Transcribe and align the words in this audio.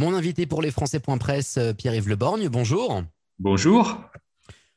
Mon 0.00 0.14
invité 0.14 0.46
pour 0.46 0.62
les 0.62 0.70
Français.press, 0.70 1.58
euh, 1.58 1.74
Pierre-Yves 1.74 2.08
Leborgne, 2.08 2.48
bonjour. 2.48 3.02
Bonjour. 3.38 4.02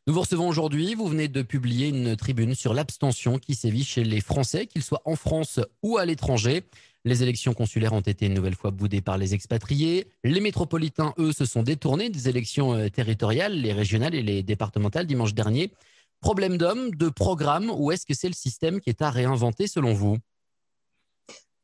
Nous 0.06 0.14
vous 0.14 0.20
recevons 0.20 0.50
aujourd'hui. 0.50 0.96
Vous 0.96 1.08
venez 1.08 1.30
de 1.30 1.42
publier 1.42 1.88
une 1.88 2.18
tribune 2.18 2.56
sur 2.56 2.74
l'abstention 2.74 3.39
qui 3.39 3.55
sévit 3.55 3.86
chez 3.86 4.04
les 4.04 4.20
Français, 4.20 4.67
qu'ils 4.67 4.83
soient 4.83 5.01
en 5.05 5.15
France 5.15 5.62
ou 5.81 5.97
à 5.97 6.04
l'étranger. 6.04 6.63
Les 7.05 7.23
élections 7.23 7.54
consulaires 7.54 7.94
ont 7.94 8.01
été 8.01 8.25
une 8.25 8.33
nouvelle 8.33 8.57
fois 8.57 8.71
boudées 8.71 8.99
par 8.99 9.17
les 9.17 9.33
expatriés. 9.33 10.07
Les 10.25 10.41
métropolitains, 10.41 11.13
eux, 11.17 11.31
se 11.31 11.46
sont 11.46 11.63
détournés 11.63 12.10
des 12.10 12.28
élections 12.28 12.74
euh, 12.74 12.90
territoriales, 12.90 13.53
les 13.53 13.71
régionales 13.71 14.15
et 14.15 14.24
les 14.24 14.44
départementales 14.44 15.08
dimanche 15.08 15.33
dernier. 15.33 15.71
Problème 16.20 16.58
d'homme, 16.58 16.91
de 16.91 17.08
programme, 17.08 17.71
ou 17.73 17.94
est-ce 17.94 18.05
que 18.05 18.13
c'est 18.13 18.27
le 18.27 18.34
système 18.34 18.81
qui 18.81 18.90
est 18.90 19.02
à 19.02 19.09
réinventer 19.09 19.67
selon 19.67 19.94
vous? 19.94 20.17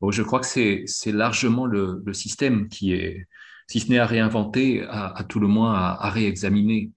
Je 0.07 0.23
crois 0.23 0.39
que 0.39 0.45
c'est 0.45 1.11
largement 1.11 1.65
le, 1.65 2.01
système 2.13 2.69
qui 2.69 2.93
est, 2.93 3.27
si 3.69 3.79
ce 3.79 3.89
n'est 3.89 3.99
à 3.99 4.05
réinventer, 4.07 4.83
à, 4.89 5.23
tout 5.29 5.39
le 5.39 5.47
moins 5.47 5.75
à, 5.75 6.09
réexaminer. 6.09 6.91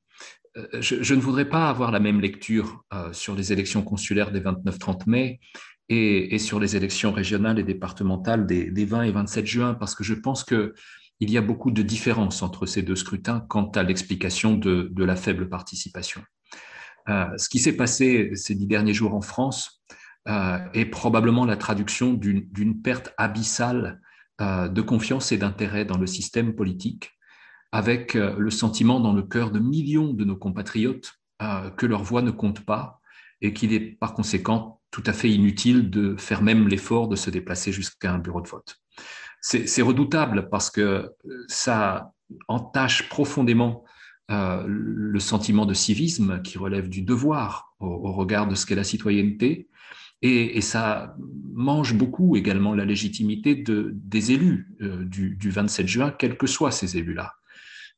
Euh, 0.56 0.66
je, 0.80 1.14
ne 1.14 1.20
voudrais 1.20 1.48
pas 1.48 1.68
avoir 1.68 1.90
la 1.90 2.00
même 2.00 2.20
lecture 2.20 2.82
euh, 2.94 3.12
sur 3.12 3.34
les 3.34 3.52
élections 3.52 3.82
consulaires 3.82 4.32
des 4.32 4.40
29-30 4.40 5.02
mai 5.06 5.40
et, 5.90 6.38
sur 6.38 6.58
les 6.58 6.74
élections 6.74 7.12
régionales 7.12 7.58
et 7.58 7.62
départementales 7.62 8.46
des, 8.46 8.84
20 8.84 9.02
et 9.02 9.10
27 9.10 9.46
juin, 9.46 9.74
parce 9.74 9.94
que 9.94 10.02
je 10.02 10.14
pense 10.14 10.44
qu'il 10.44 10.72
y 11.20 11.36
a 11.36 11.42
beaucoup 11.42 11.70
de 11.70 11.82
différences 11.82 12.42
entre 12.42 12.64
ces 12.64 12.80
deux 12.80 12.96
scrutins 12.96 13.40
quant 13.48 13.70
à 13.72 13.82
l'explication 13.82 14.54
de, 14.54 14.90
la 14.96 15.16
faible 15.16 15.50
participation. 15.50 16.22
Euh, 17.10 17.26
ce 17.36 17.50
qui 17.50 17.58
s'est 17.58 17.76
passé 17.76 18.30
ces 18.34 18.54
dix 18.54 18.66
derniers 18.66 18.94
jours 18.94 19.14
en 19.14 19.22
France, 19.22 19.82
est 20.72 20.84
probablement 20.84 21.44
la 21.44 21.56
traduction 21.56 22.12
d'une 22.12 22.80
perte 22.80 23.12
abyssale 23.18 24.00
de 24.42 24.80
confiance 24.80 25.32
et 25.32 25.38
d'intérêt 25.38 25.84
dans 25.84 25.98
le 25.98 26.06
système 26.06 26.54
politique, 26.54 27.12
avec 27.70 28.16
euh, 28.16 28.34
le 28.38 28.50
sentiment 28.50 29.00
dans 29.00 29.12
le 29.12 29.22
cœur 29.22 29.50
de 29.50 29.58
millions 29.58 30.12
de 30.12 30.24
nos 30.24 30.36
compatriotes 30.36 31.14
que 31.76 31.86
leur 31.86 32.04
voix 32.04 32.22
ne 32.22 32.30
compte 32.30 32.64
pas 32.64 33.00
et 33.40 33.52
qu'il 33.52 33.72
est 33.72 33.80
par 33.80 34.14
conséquent 34.14 34.80
tout 34.92 35.02
à 35.06 35.12
fait 35.12 35.28
inutile 35.28 35.90
de 35.90 36.14
faire 36.16 36.40
même 36.40 36.68
l'effort 36.68 37.08
de 37.08 37.16
se 37.16 37.30
déplacer 37.30 37.72
jusqu'à 37.72 38.12
un 38.12 38.18
bureau 38.18 38.40
de 38.40 38.46
vote. 38.46 38.76
C'est 39.40 39.82
redoutable 39.82 40.48
parce 40.50 40.70
que 40.70 41.10
ça 41.48 42.12
entache 42.46 43.08
profondément 43.08 43.82
le 44.28 45.18
sentiment 45.18 45.66
de 45.66 45.74
civisme 45.74 46.40
qui 46.42 46.58
relève 46.58 46.88
du 46.88 47.02
devoir 47.02 47.74
au 47.80 48.12
regard 48.12 48.46
de 48.46 48.54
ce 48.54 48.66
qu'est 48.66 48.76
la 48.76 48.84
citoyenneté, 48.84 49.68
et, 50.22 50.60
ça 50.60 51.16
mange 51.52 51.94
beaucoup 51.94 52.36
également 52.36 52.74
la 52.74 52.84
légitimité 52.84 53.56
de, 53.56 53.90
des 53.94 54.32
élus 54.32 54.70
euh, 54.80 55.04
du, 55.04 55.50
27 55.50 55.86
juin, 55.86 56.10
quels 56.10 56.36
que 56.36 56.46
soient 56.46 56.70
ces 56.70 56.96
élus-là. 56.96 57.34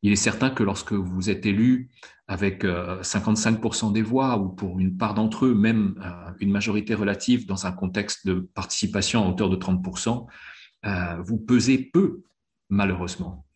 Il 0.02 0.12
est 0.12 0.16
certain 0.16 0.50
que 0.50 0.62
lorsque 0.62 0.92
vous 0.92 1.30
êtes 1.30 1.46
élu 1.46 1.90
avec 2.26 2.64
55% 2.64 3.88
euh, 3.88 3.92
des 3.92 4.02
voix, 4.02 4.38
ou 4.38 4.48
pour 4.48 4.80
une 4.80 4.96
part 4.96 5.14
d'entre 5.14 5.46
eux, 5.46 5.54
même 5.54 5.94
euh, 6.04 6.32
une 6.40 6.50
majorité 6.50 6.94
relative 6.94 7.46
dans 7.46 7.66
un 7.66 7.72
contexte 7.72 8.26
de 8.26 8.40
participation 8.54 9.24
à 9.24 9.28
hauteur 9.28 9.50
de 9.50 9.56
30%, 9.56 10.26
vous 11.24 11.38
pesez 11.38 11.78
peu, 11.78 12.22
malheureusement. 12.68 13.46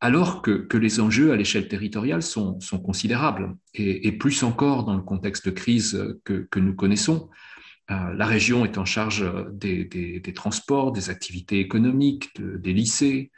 Alors 0.00 0.42
que, 0.42 0.68
les 0.76 1.00
enjeux 1.00 1.32
à 1.32 1.36
l'échelle 1.36 1.66
territoriale 1.66 2.22
sont, 2.22 2.58
considérables, 2.84 3.56
et, 3.74 4.12
plus 4.12 4.42
encore 4.42 4.84
dans 4.84 4.94
le 4.94 5.02
contexte 5.02 5.46
de 5.46 5.50
crise 5.50 6.16
que, 6.24 6.58
nous 6.58 6.74
connaissons, 6.74 7.30
la 7.88 8.26
région 8.26 8.64
est 8.64 8.76
en 8.78 8.84
charge 8.84 9.22
euh, 9.22 9.44
des, 9.50 10.32
transports, 10.34 10.92
des 10.92 11.10
activités 11.10 11.60
économiques, 11.60 12.30
des 12.40 12.72
lycées. 12.72 13.30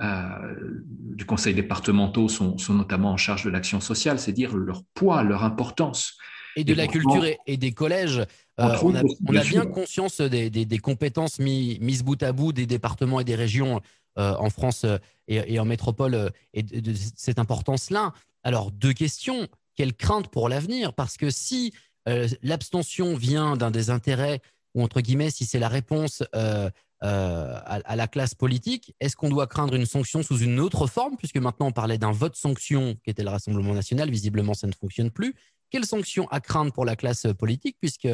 Euh, 0.00 0.36
du 0.80 1.24
conseil 1.24 1.54
départementaux 1.54 2.28
sont, 2.28 2.56
notamment 2.68 3.10
en 3.10 3.16
charge 3.16 3.44
de 3.44 3.50
l'action 3.50 3.80
sociale, 3.80 4.20
c'est 4.20 4.32
dire 4.32 4.56
leur 4.56 4.84
poids, 4.94 5.24
leur 5.24 5.42
importance. 5.42 6.16
Et 6.54 6.62
de 6.62 6.74
la 6.74 6.86
culture 6.86 7.24
et, 7.46 7.56
des 7.56 7.72
collèges. 7.72 8.24
on, 8.58 8.94
a, 8.94 9.02
bien 9.42 9.66
conscience 9.66 10.20
des, 10.20 10.78
compétences 10.78 11.38
mises 11.40 12.04
bout 12.04 12.20
à 12.22 12.32
bout 12.32 12.52
des 12.52 12.66
départements 12.66 13.20
et 13.20 13.24
des 13.24 13.34
régions 13.34 13.80
en 14.16 14.50
France 14.50 14.84
et, 15.28 15.60
en 15.60 15.64
métropole 15.64 16.32
et 16.54 16.62
de 16.62 16.94
cette 16.94 17.38
importance-là. 17.38 18.12
Alors, 18.42 18.72
deux 18.72 18.92
questions. 18.92 19.46
Quelle 19.76 19.94
crainte 19.94 20.28
pour 20.28 20.48
l'avenir? 20.48 20.92
Parce 20.92 21.16
que 21.16 21.30
si 21.30 21.72
euh, 22.08 22.28
l'abstention 22.42 23.14
vient 23.14 23.56
d'un 23.56 23.70
des 23.70 23.90
intérêts, 23.90 24.40
ou 24.74 24.82
entre 24.82 25.00
guillemets, 25.00 25.30
si 25.30 25.44
c'est 25.44 25.58
la 25.58 25.68
réponse 25.68 26.22
euh, 26.34 26.70
euh, 27.04 27.60
à, 27.64 27.96
la 27.96 28.08
classe 28.08 28.34
politique, 28.34 28.94
est-ce 29.00 29.14
qu'on 29.14 29.28
doit 29.28 29.46
craindre 29.46 29.74
une 29.74 29.86
sanction 29.86 30.22
sous 30.22 30.38
une 30.38 30.58
autre 30.58 30.86
forme 30.86 31.16
Puisque 31.16 31.36
maintenant 31.36 31.66
on 31.66 31.72
parlait 31.72 31.98
d'un 31.98 32.12
vote 32.12 32.36
sanction 32.36 32.96
qui 33.04 33.10
était 33.10 33.22
le 33.22 33.30
Rassemblement 33.30 33.74
national, 33.74 34.10
visiblement 34.10 34.54
ça 34.54 34.66
ne 34.66 34.72
fonctionne 34.72 35.10
plus. 35.10 35.34
Quelle 35.70 35.84
sanction 35.84 36.28
à 36.30 36.40
craindre 36.40 36.72
pour 36.72 36.84
la 36.84 36.96
classe 36.96 37.26
politique, 37.38 37.76
puisque 37.80 38.08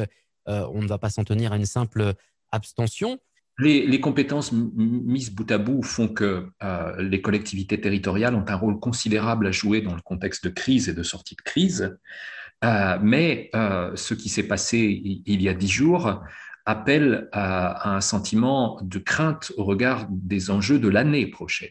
on 0.45 0.81
ne 0.81 0.87
va 0.87 0.97
pas 0.97 1.09
s'en 1.09 1.23
tenir 1.23 1.53
à 1.53 1.55
une 1.55 1.65
simple 1.65 2.13
abstention? 2.51 3.17
Les, 3.57 4.01
compétences 4.01 4.51
mises 4.51 5.31
bout 5.33 5.49
à 5.49 5.57
bout 5.57 5.81
font 5.81 6.09
que 6.09 6.49
les 6.99 7.21
collectivités 7.21 7.79
territoriales 7.79 8.35
ont 8.35 8.45
un 8.47 8.55
rôle 8.55 8.79
considérable 8.79 9.47
à 9.47 9.51
jouer 9.51 9.81
dans 9.81 9.95
le 9.95 10.01
contexte 10.01 10.43
de 10.43 10.49
crise 10.49 10.89
et 10.89 10.93
de 10.93 11.03
sortie 11.03 11.35
de 11.35 11.41
crise. 11.41 11.97
Euh, 12.63 12.97
mais 13.01 13.49
euh, 13.53 13.95
ce 13.95 14.13
qui 14.13 14.29
s'est 14.29 14.47
passé 14.47 15.21
il, 15.25 15.41
y 15.41 15.49
a 15.49 15.53
dix 15.53 15.67
jours 15.67 16.21
appelle 16.65 17.29
à, 17.31 17.95
un 17.95 18.01
sentiment 18.01 18.79
de 18.81 18.97
crainte 18.97 19.51
au 19.57 19.65
regard 19.65 20.07
des 20.09 20.49
enjeux 20.49 20.79
de 20.79 20.87
l'année 20.87 21.27
prochaine. 21.27 21.69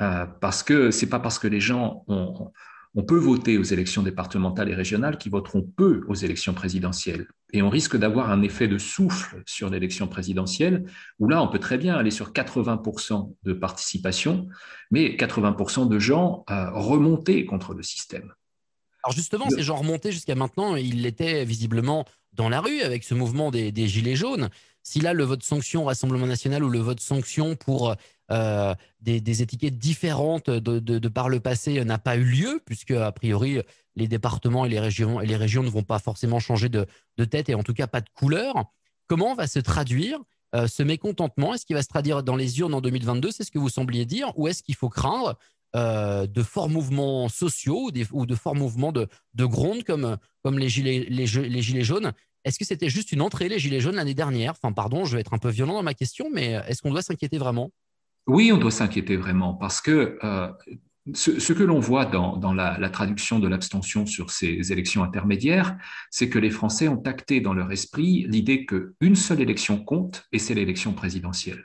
Euh, 0.00 0.26
parce 0.40 0.62
que 0.62 0.90
c'est 0.90 1.08
pas 1.08 1.20
parce 1.20 1.38
que 1.38 1.46
les 1.46 1.60
gens 1.60 2.04
ont, 2.08 2.50
on 2.94 3.04
peut 3.04 3.16
voter 3.16 3.56
aux 3.56 3.62
élections 3.62 4.02
départementales 4.02 4.68
et 4.68 4.74
régionales 4.74 5.16
qui 5.16 5.28
voteront 5.30 5.62
peu 5.62 6.02
aux 6.08 6.14
élections 6.14 6.52
présidentielles. 6.52 7.26
Et 7.52 7.62
on 7.62 7.70
risque 7.70 7.96
d'avoir 7.96 8.30
un 8.30 8.42
effet 8.42 8.68
de 8.68 8.78
souffle 8.78 9.42
sur 9.46 9.70
l'élection 9.70 10.08
présidentielle, 10.08 10.84
où 11.18 11.28
là, 11.28 11.42
on 11.42 11.48
peut 11.48 11.58
très 11.58 11.78
bien 11.78 11.94
aller 11.94 12.10
sur 12.10 12.32
80% 12.32 13.34
de 13.44 13.52
participation, 13.52 14.48
mais 14.90 15.16
80% 15.16 15.88
de 15.88 15.98
gens 15.98 16.44
remonter 16.48 17.44
contre 17.46 17.74
le 17.74 17.82
système. 17.82 18.32
Alors 19.04 19.14
justement, 19.14 19.50
ces 19.50 19.62
gens 19.62 19.76
remontés 19.76 20.12
jusqu'à 20.12 20.34
maintenant, 20.34 20.76
ils 20.76 21.02
l'étaient 21.02 21.44
visiblement 21.44 22.04
dans 22.32 22.48
la 22.48 22.60
rue 22.60 22.82
avec 22.82 23.04
ce 23.04 23.14
mouvement 23.14 23.50
des, 23.50 23.88
Gilets 23.88 24.16
jaunes. 24.16 24.48
Si 24.82 25.00
là, 25.00 25.12
le 25.12 25.24
vote 25.24 25.42
sanction 25.42 25.84
Rassemblement 25.84 26.26
national 26.26 26.64
ou 26.64 26.68
le 26.68 26.78
vote 26.78 27.00
sanction 27.00 27.56
pour 27.56 27.94
euh, 28.30 28.74
des, 29.00 29.42
étiquettes 29.42 29.78
différentes 29.78 30.50
de, 30.50 31.08
par 31.08 31.28
le 31.28 31.40
passé 31.40 31.84
n'a 31.84 31.98
pas 31.98 32.16
eu 32.16 32.24
lieu, 32.24 32.62
puisque 32.64 32.92
a 32.92 33.10
priori, 33.12 33.60
les 33.96 34.08
départements 34.08 34.64
et 34.64 34.68
les 34.68 34.80
régions, 34.80 35.20
et 35.20 35.26
les 35.26 35.36
régions 35.36 35.62
ne 35.62 35.68
vont 35.68 35.82
pas 35.82 35.98
forcément 35.98 36.38
changer 36.38 36.68
de, 36.68 36.86
tête 37.24 37.48
et 37.48 37.54
en 37.54 37.62
tout 37.62 37.74
cas 37.74 37.86
pas 37.86 38.00
de 38.00 38.08
couleur, 38.14 38.54
comment 39.06 39.34
va 39.34 39.46
se 39.46 39.58
traduire 39.58 40.18
euh, 40.54 40.66
ce 40.66 40.82
mécontentement? 40.82 41.54
Est-ce 41.54 41.66
qu'il 41.66 41.76
va 41.76 41.82
se 41.82 41.88
traduire 41.88 42.22
dans 42.22 42.36
les 42.36 42.60
urnes 42.60 42.74
en 42.74 42.80
2022 42.80 43.30
C'est 43.30 43.44
ce 43.44 43.50
que 43.50 43.58
vous 43.58 43.68
sembliez 43.68 44.06
dire. 44.06 44.32
Ou 44.38 44.48
est-ce 44.48 44.62
qu'il 44.62 44.74
faut 44.74 44.88
craindre 44.88 45.36
euh, 45.74 46.26
de 46.26 46.42
forts 46.42 46.68
mouvements 46.68 47.28
sociaux 47.28 47.90
ou, 48.12 48.26
de 48.26 48.34
forts 48.34 48.54
mouvements 48.54 48.92
de, 48.92 49.08
de 49.34 49.44
gronde 49.44 49.84
comme, 49.84 50.18
les, 50.58 50.68
gilets, 50.68 51.82
jaunes. 51.82 52.12
Est-ce 52.44 52.58
que 52.58 52.64
c'était 52.64 52.88
juste 52.88 53.12
une 53.12 53.22
entrée, 53.22 53.48
les 53.48 53.58
gilets 53.58 53.80
jaunes, 53.80 53.96
l'année 53.96 54.14
dernière? 54.14 54.52
Enfin, 54.52 54.72
pardon, 54.72 55.04
je 55.04 55.14
vais 55.14 55.20
être 55.20 55.34
un 55.34 55.38
peu 55.38 55.48
violent 55.48 55.74
dans 55.74 55.82
ma 55.82 55.94
question, 55.94 56.28
mais 56.32 56.60
est-ce 56.68 56.82
qu'on 56.82 56.90
doit 56.90 57.02
s'inquiéter 57.02 57.38
vraiment? 57.38 57.70
Oui, 58.26 58.52
on 58.52 58.58
doit 58.58 58.70
s'inquiéter 58.70 59.16
vraiment 59.16 59.54
parce 59.54 59.80
que 59.80 60.18
euh, 60.22 60.48
ce, 61.14 61.52
que 61.52 61.62
l'on 61.62 61.80
voit 61.80 62.04
dans, 62.04 62.36
dans 62.36 62.54
la, 62.54 62.78
la, 62.78 62.90
traduction 62.90 63.38
de 63.38 63.48
l'abstention 63.48 64.06
sur 64.06 64.30
ces 64.30 64.72
élections 64.72 65.02
intermédiaires, 65.02 65.76
c'est 66.10 66.28
que 66.28 66.38
les 66.38 66.50
Français 66.50 66.86
ont 66.86 67.02
acté 67.02 67.40
dans 67.40 67.54
leur 67.54 67.72
esprit 67.72 68.26
l'idée 68.28 68.66
qu'une 68.66 69.16
seule 69.16 69.40
élection 69.40 69.82
compte 69.82 70.24
et 70.32 70.38
c'est 70.38 70.54
l'élection 70.54 70.92
présidentielle. 70.92 71.64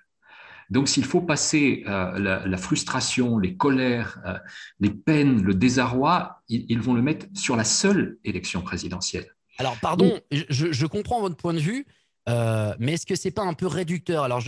Donc 0.70 0.90
s'il 0.90 1.06
faut 1.06 1.22
passer 1.22 1.84
euh, 1.88 2.42
la, 2.46 2.58
frustration, 2.58 3.38
les 3.40 3.56
colères, 3.56 4.20
euh, 4.26 4.38
les 4.80 4.90
peines, 4.90 5.42
le 5.42 5.54
désarroi, 5.54 6.42
ils, 6.50 6.80
vont 6.80 6.94
le 6.94 7.02
mettre 7.02 7.28
sur 7.34 7.56
la 7.56 7.64
seule 7.64 8.18
élection 8.24 8.62
présidentielle. 8.62 9.28
Alors 9.58 9.78
pardon, 9.82 10.20
je, 10.32 10.86
comprends 10.86 11.22
votre 11.22 11.38
point 11.38 11.54
de 11.54 11.60
vue, 11.60 11.86
euh, 12.30 12.76
mais 12.80 12.94
est-ce 12.94 13.06
que 13.06 13.16
c'est 13.16 13.32
pas 13.32 13.44
un 13.44 13.54
peu 13.54 13.68
réducteur? 13.68 14.24
Alors 14.24 14.44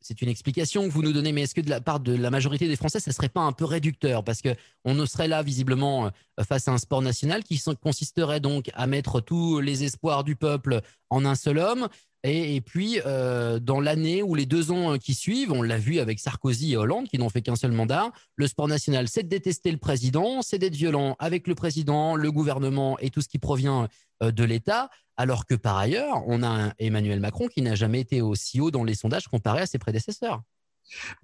c'est 0.00 0.22
une 0.22 0.28
explication 0.28 0.86
que 0.86 0.92
vous 0.92 1.02
nous 1.02 1.12
donnez, 1.12 1.32
mais 1.32 1.42
est-ce 1.42 1.54
que 1.54 1.60
de 1.60 1.70
la 1.70 1.80
part 1.80 2.00
de 2.00 2.14
la 2.14 2.30
majorité 2.30 2.68
des 2.68 2.76
Français, 2.76 3.00
ça 3.00 3.12
serait 3.12 3.28
pas 3.28 3.42
un 3.42 3.52
peu 3.52 3.64
réducteur? 3.64 4.24
Parce 4.24 4.40
qu'on 4.40 4.94
ne 4.94 5.04
serait 5.04 5.28
là 5.28 5.42
visiblement 5.42 6.10
face 6.46 6.68
à 6.68 6.72
un 6.72 6.78
sport 6.78 7.02
national 7.02 7.42
qui 7.42 7.60
consisterait 7.82 8.40
donc 8.40 8.70
à 8.74 8.86
mettre 8.86 9.20
tous 9.20 9.60
les 9.60 9.84
espoirs 9.84 10.24
du 10.24 10.36
peuple 10.36 10.80
en 11.10 11.24
un 11.24 11.34
seul 11.34 11.58
homme, 11.58 11.88
et, 12.24 12.60
puis, 12.60 13.00
euh, 13.04 13.58
dans 13.58 13.80
l'année 13.80 14.22
ou 14.22 14.36
les 14.36 14.46
deux 14.46 14.70
ans 14.70 14.96
qui 14.96 15.12
suivent, 15.12 15.50
on 15.50 15.62
l'a 15.62 15.78
vu 15.78 15.98
avec 15.98 16.20
Sarkozy 16.20 16.72
et 16.72 16.76
Hollande, 16.76 17.08
qui 17.08 17.18
n'ont 17.18 17.28
fait 17.28 17.42
qu'un 17.42 17.56
seul 17.56 17.72
mandat, 17.72 18.12
le 18.36 18.46
sport 18.46 18.68
national, 18.68 19.08
c'est 19.08 19.24
de 19.24 19.28
détester 19.28 19.72
le 19.72 19.78
président, 19.78 20.40
c'est 20.40 20.58
d'être 20.58 20.76
violent 20.76 21.16
avec 21.18 21.48
le 21.48 21.56
président, 21.56 22.14
le 22.14 22.30
gouvernement 22.30 22.96
et 23.00 23.10
tout 23.10 23.22
ce 23.22 23.28
qui 23.28 23.40
provient 23.40 23.88
euh, 24.22 24.30
de 24.30 24.44
l'État, 24.44 24.88
alors 25.16 25.46
que 25.46 25.56
par 25.56 25.76
ailleurs, 25.78 26.22
on 26.28 26.44
a 26.44 26.48
un 26.48 26.72
Emmanuel 26.78 27.18
Macron 27.18 27.48
qui 27.48 27.60
n'a 27.60 27.74
jamais 27.74 28.00
été 28.00 28.22
aussi 28.22 28.60
haut 28.60 28.70
dans 28.70 28.84
les 28.84 28.94
sondages 28.94 29.26
comparé 29.26 29.62
à 29.62 29.66
ses 29.66 29.78
prédécesseurs. 29.78 30.42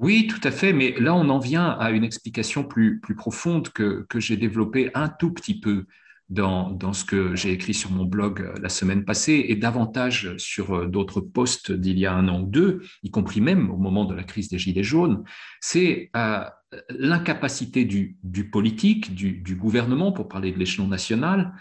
Oui, 0.00 0.26
tout 0.26 0.40
à 0.42 0.50
fait, 0.50 0.72
mais 0.72 0.94
là 0.98 1.14
on 1.14 1.28
en 1.28 1.38
vient 1.38 1.70
à 1.70 1.90
une 1.90 2.04
explication 2.04 2.64
plus, 2.64 3.00
profonde 3.16 3.68
que 3.68 4.06
j'ai 4.16 4.36
développée 4.36 4.90
un 4.94 5.08
tout 5.08 5.32
petit 5.32 5.58
peu 5.58 5.86
dans, 6.28 6.92
ce 6.92 7.04
que 7.04 7.34
j'ai 7.34 7.52
écrit 7.52 7.72
sur 7.72 7.90
mon 7.90 8.04
blog 8.04 8.42
euh, 8.42 8.54
la 8.60 8.68
semaine 8.68 9.04
passée 9.04 9.46
et 9.48 9.56
davantage 9.56 10.36
sur 10.36 10.74
euh, 10.74 10.86
d'autres 10.86 11.20
posts 11.20 11.72
d'il 11.72 11.98
y 11.98 12.04
a 12.04 12.12
un 12.12 12.28
an 12.28 12.42
ou 12.42 12.46
deux, 12.46 12.82
y 13.02 13.10
compris 13.10 13.40
même 13.40 13.70
au 13.70 13.78
moment 13.78 14.04
de 14.04 14.14
la 14.14 14.24
crise 14.24 14.48
des 14.48 14.58
Gilets 14.58 14.82
jaunes, 14.82 15.24
c'est 15.60 16.10
euh, 16.16 16.44
l'incapacité 16.90 17.86
du, 17.86 18.18
politique, 18.52 19.14
du, 19.14 19.56
gouvernement, 19.56 20.12
pour 20.12 20.28
parler 20.28 20.52
de 20.52 20.58
l'échelon 20.58 20.86
national, 20.86 21.54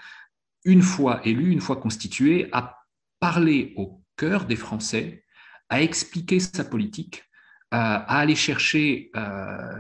une 0.66 0.82
fois 0.82 1.26
élu, 1.26 1.52
une 1.52 1.62
fois 1.62 1.78
constitué, 1.78 2.50
à 2.52 2.80
parler 3.22 3.74
au 3.78 4.04
cœur 4.18 4.46
des 4.46 4.58
Français, 4.58 5.24
à 5.70 5.82
expliquer 5.82 6.42
sa 6.42 6.66
politique, 6.66 7.24
à, 7.72 8.20
aller 8.20 8.36
chercher 8.36 9.12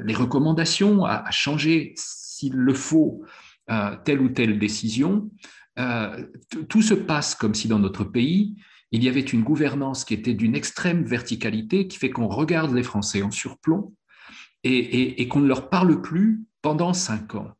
les 0.06 0.14
recommandations, 0.14 1.04
à 1.04 1.30
changer 1.32 1.94
s'il 1.98 2.54
le 2.54 2.74
faut 2.74 3.26
euh, 3.70 3.98
telle 4.06 4.22
ou 4.22 4.30
telle 4.30 4.60
décision, 4.60 5.30
euh, 5.78 6.26
tout 6.70 6.82
se 6.82 6.94
passe 6.94 7.36
comme 7.36 7.54
si 7.54 7.68
dans 7.68 7.80
notre 7.80 8.06
pays, 8.06 8.56
il 8.94 9.04
y 9.04 9.10
avait 9.10 9.20
une 9.20 9.44
gouvernance 9.44 10.06
qui 10.06 10.14
était 10.14 10.34
d'une 10.34 10.56
extrême 10.56 11.04
verticalité, 11.04 11.86
qui 11.90 11.98
fait 11.98 12.10
qu'on 12.10 12.30
regarde 12.30 12.74
les 12.74 12.84
Français 12.84 13.22
en 13.22 13.30
surplomb 13.30 13.94
et, 14.64 15.28
qu'on 15.28 15.42
ne 15.42 15.48
leur 15.48 15.70
parle 15.70 16.02
plus 16.02 16.46
pendant 16.62 16.94
cinq 16.94 17.36
ans. 17.36 17.52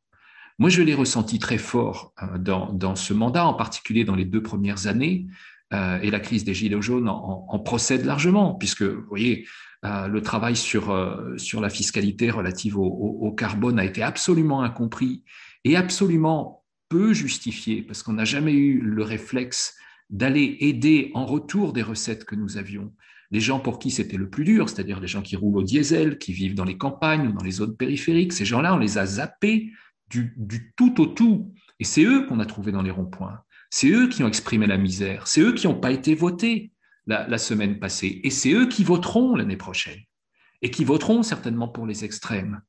Moi, 0.60 0.70
je 0.70 0.82
l'ai 0.82 0.94
ressenti 0.94 1.40
très 1.40 1.58
fort 1.58 2.14
euh, 2.24 2.38
dans, 2.38 2.96
ce 2.96 3.14
mandat, 3.14 3.46
en 3.46 3.54
particulier 3.54 4.06
dans 4.06 4.16
les 4.16 4.26
deux 4.26 4.42
premières 4.42 4.88
années, 4.88 5.28
et 5.74 6.10
la 6.10 6.22
crise 6.22 6.46
des 6.46 6.54
Gilets 6.54 6.82
jaunes 6.82 7.10
en, 7.10 7.60
procède 7.60 8.06
largement, 8.06 8.54
puisque, 8.54 8.84
vous 8.84 9.04
voyez, 9.10 9.46
le 9.84 10.20
travail 10.22 10.56
sur, 10.56 10.96
sur 11.36 11.60
la 11.60 11.70
fiscalité 11.70 12.32
relative 12.32 12.78
au, 12.78 13.34
carbone 13.34 13.78
a 13.78 13.84
été 13.84 14.02
absolument 14.02 14.62
incompris 14.62 15.26
et 15.68 15.76
absolument 15.76 16.64
peu 16.88 17.14
justifié, 17.14 17.82
parce 17.82 18.02
qu'on 18.02 18.14
n'a 18.14 18.24
jamais 18.24 18.54
eu 18.54 18.80
le 18.80 19.04
réflexe 19.04 19.76
d'aller 20.10 20.56
aider 20.62 21.12
en 21.14 21.26
retour 21.26 21.74
des 21.74 21.82
recettes 21.82 22.24
que 22.24 22.36
nous 22.36 22.58
avions. 22.58 22.94
Les 23.32 23.42
gens 23.42 23.60
pour 23.60 23.78
qui 23.78 23.92
c'était 23.92 24.16
le 24.16 24.30
plus 24.30 24.46
dur, 24.46 24.70
c'est-à-dire 24.70 25.02
les 25.02 25.10
gens 25.10 25.22
qui 25.22 25.36
roulent 25.36 25.58
au 25.58 25.64
diesel, 25.64 26.18
qui 26.18 26.32
vivent 26.32 26.56
dans 26.56 26.64
les 26.64 26.78
campagnes 26.78 27.28
ou 27.28 27.34
dans 27.34 27.44
les 27.44 27.52
zones 27.52 27.76
périphériques, 27.76 28.32
ces 28.32 28.46
gens-là, 28.46 28.76
on 28.76 28.78
les 28.78 28.98
a 28.98 29.06
zappés 29.06 29.72
du, 30.10 30.74
tout 30.78 31.02
au 31.02 31.08
tout. 31.08 31.54
Et 31.82 31.84
c'est 31.84 32.06
eux 32.06 32.26
qu'on 32.26 32.40
a 32.40 32.46
trouvés 32.46 32.72
dans 32.72 32.82
les 32.82 32.92
ronds-points. 32.92 33.42
C'est 33.70 33.90
eux 33.90 34.08
qui 34.08 34.24
ont 34.24 34.30
exprimé 34.30 34.66
la 34.68 34.78
misère. 34.78 35.28
C'est 35.28 35.42
eux 35.42 35.52
qui 35.52 35.68
n'ont 35.68 35.78
pas 35.78 35.92
été 35.92 36.16
votés 36.16 36.72
la 37.06 37.38
semaine 37.38 37.80
passée. 37.80 38.22
Et 38.24 38.30
c'est 38.30 38.54
eux 38.54 38.68
qui 38.68 38.86
voteront 38.86 39.36
l'année 39.36 39.58
prochaine 39.58 40.00
et 40.62 40.72
qui 40.72 40.84
voteront 40.84 41.24
certainement 41.24 41.68
pour 41.68 41.86
les 41.86 42.04
extrêmes. 42.04 42.62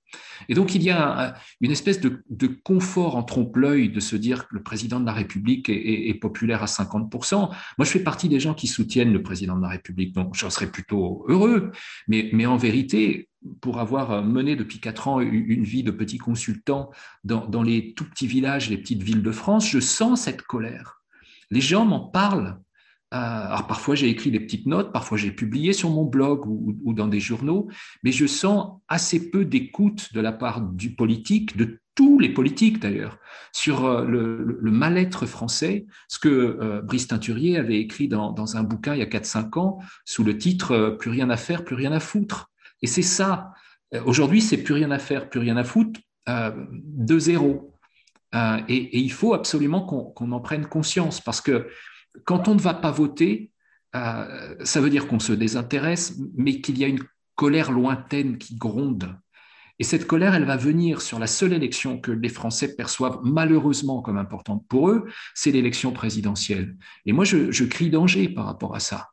Et 0.48 0.54
donc 0.54 0.74
il 0.74 0.82
y 0.82 0.90
a 0.90 1.34
une 1.60 1.70
espèce 1.70 2.00
de, 2.00 2.22
confort 2.64 3.16
en 3.16 3.22
trompe-l'œil 3.22 3.90
de 3.90 4.00
se 4.00 4.16
dire 4.16 4.48
que 4.48 4.54
le 4.54 4.62
président 4.62 5.00
de 5.00 5.06
la 5.06 5.12
République 5.12 5.68
est, 5.68 6.14
populaire 6.20 6.62
à 6.62 6.66
50%. 6.66 7.48
Moi, 7.48 7.56
je 7.80 7.84
fais 7.84 8.00
partie 8.00 8.28
des 8.28 8.40
gens 8.40 8.54
qui 8.54 8.66
soutiennent 8.66 9.12
le 9.12 9.22
président 9.22 9.56
de 9.56 9.62
la 9.62 9.68
République, 9.68 10.14
donc 10.14 10.34
j'en 10.34 10.50
serais 10.50 10.70
plutôt 10.70 11.24
heureux. 11.28 11.70
Mais, 12.08 12.46
en 12.46 12.56
vérité, 12.56 13.28
pour 13.60 13.78
avoir 13.78 14.24
mené 14.24 14.56
depuis 14.56 14.80
quatre 14.80 15.08
ans 15.08 15.20
une 15.20 15.64
vie 15.64 15.82
de 15.82 15.90
petit 15.90 16.18
consultant 16.18 16.90
dans, 17.24 17.62
les 17.62 17.94
tout 17.94 18.04
petits 18.04 18.26
villages, 18.26 18.68
les 18.68 18.78
petites 18.78 19.02
villes 19.02 19.22
de 19.22 19.32
France, 19.32 19.68
je 19.68 19.80
sens 19.80 20.22
cette 20.22 20.42
colère. 20.42 21.02
Les 21.50 21.60
gens 21.60 21.84
m'en 21.84 22.00
parlent 22.00 22.58
alors 23.10 23.66
parfois 23.66 23.94
j'ai 23.94 24.08
écrit 24.08 24.30
des 24.30 24.40
petites 24.40 24.66
notes, 24.66 24.92
parfois 24.92 25.16
j'ai 25.16 25.30
publié 25.30 25.72
sur 25.72 25.90
mon 25.90 26.04
blog 26.04 26.46
ou, 26.46 26.92
dans 26.92 27.08
des 27.08 27.20
journaux, 27.20 27.68
mais 28.02 28.12
je 28.12 28.26
sens 28.26 28.80
assez 28.88 29.30
peu 29.30 29.44
d'écoute 29.44 30.12
de 30.12 30.20
la 30.20 30.32
part 30.32 30.60
du 30.60 30.94
politique, 30.94 31.56
de 31.56 31.80
tous 31.94 32.18
les 32.18 32.28
politiques 32.28 32.80
d'ailleurs, 32.80 33.18
sur 33.52 33.86
euh, 33.86 34.04
le, 34.04 34.70
mal-être 34.70 35.26
français, 35.26 35.86
ce 36.08 36.18
que 36.18 36.28
euh, 36.28 36.82
Brice 36.82 37.08
Teinturier 37.08 37.56
avait 37.56 37.80
écrit 37.80 38.08
dans, 38.08 38.56
un 38.56 38.62
bouquin 38.62 38.94
il 38.94 38.98
y 38.98 39.02
a 39.02 39.06
4-5 39.06 39.58
ans 39.58 39.78
sous 40.04 40.22
le 40.22 40.36
titre 40.38 40.96
Plus 41.00 41.10
rien 41.10 41.30
à 41.30 41.36
faire, 41.36 41.64
plus 41.64 41.74
rien 41.74 41.92
à 41.92 42.00
foutre. 42.00 42.50
Et 42.82 42.86
c'est 42.86 43.02
ça. 43.02 43.52
Aujourd'hui, 44.04 44.40
c'est 44.40 44.58
plus 44.58 44.74
rien 44.74 44.90
à 44.92 44.98
faire, 44.98 45.28
plus 45.28 45.40
rien 45.40 45.56
à 45.56 45.64
foutre, 45.64 45.98
de 46.28 47.18
zéro. 47.18 47.74
Et, 48.68 48.98
il 49.00 49.10
faut 49.10 49.34
absolument 49.34 49.80
qu'on 49.80 50.30
en 50.30 50.40
prenne 50.40 50.66
conscience 50.66 51.20
parce 51.20 51.40
que 51.40 51.66
quand 52.24 52.48
on 52.48 52.54
ne 52.54 52.60
va 52.60 52.74
pas 52.74 52.90
voter, 52.90 53.50
euh, 53.96 54.54
ça 54.64 54.80
veut 54.80 54.90
dire 54.90 55.06
qu'on 55.06 55.20
se 55.20 55.32
désintéresse, 55.32 56.18
mais 56.36 56.60
qu'il 56.60 56.78
y 56.78 56.84
a 56.84 56.88
une 56.88 57.02
colère 57.34 57.70
lointaine 57.70 58.38
qui 58.38 58.56
gronde. 58.56 59.16
Et 59.78 59.84
cette 59.84 60.06
colère, 60.06 60.34
elle 60.34 60.44
va 60.44 60.56
venir 60.56 61.00
sur 61.00 61.18
la 61.18 61.28
seule 61.28 61.52
élection 61.52 62.00
que 62.00 62.10
les 62.10 62.28
Français 62.28 62.74
perçoivent 62.74 63.20
malheureusement 63.22 64.02
comme 64.02 64.18
importante 64.18 64.64
pour 64.68 64.90
eux, 64.90 65.06
c'est 65.34 65.52
l'élection 65.52 65.92
présidentielle. 65.92 66.76
Et 67.06 67.12
moi, 67.12 67.24
je, 67.24 67.64
crie 67.64 67.88
danger 67.88 68.28
par 68.28 68.46
rapport 68.46 68.74
à 68.74 68.80
ça. 68.80 69.10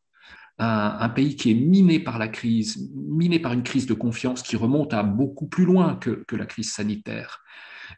Un, 0.57 1.09
pays 1.09 1.35
qui 1.35 1.51
est 1.51 1.55
miné 1.55 1.99
par 1.99 2.17
la 2.17 2.29
crise, 2.29 2.89
miné 2.95 3.39
par 3.39 3.53
une 3.53 3.61
crise 3.61 3.85
de 3.85 3.93
confiance 3.93 4.41
qui 4.41 4.55
remonte 4.55 4.93
à 4.93 5.03
beaucoup 5.03 5.47
plus 5.47 5.65
loin 5.65 5.95
que, 5.95 6.23
la 6.31 6.45
crise 6.45 6.71
sanitaire. 6.71 7.43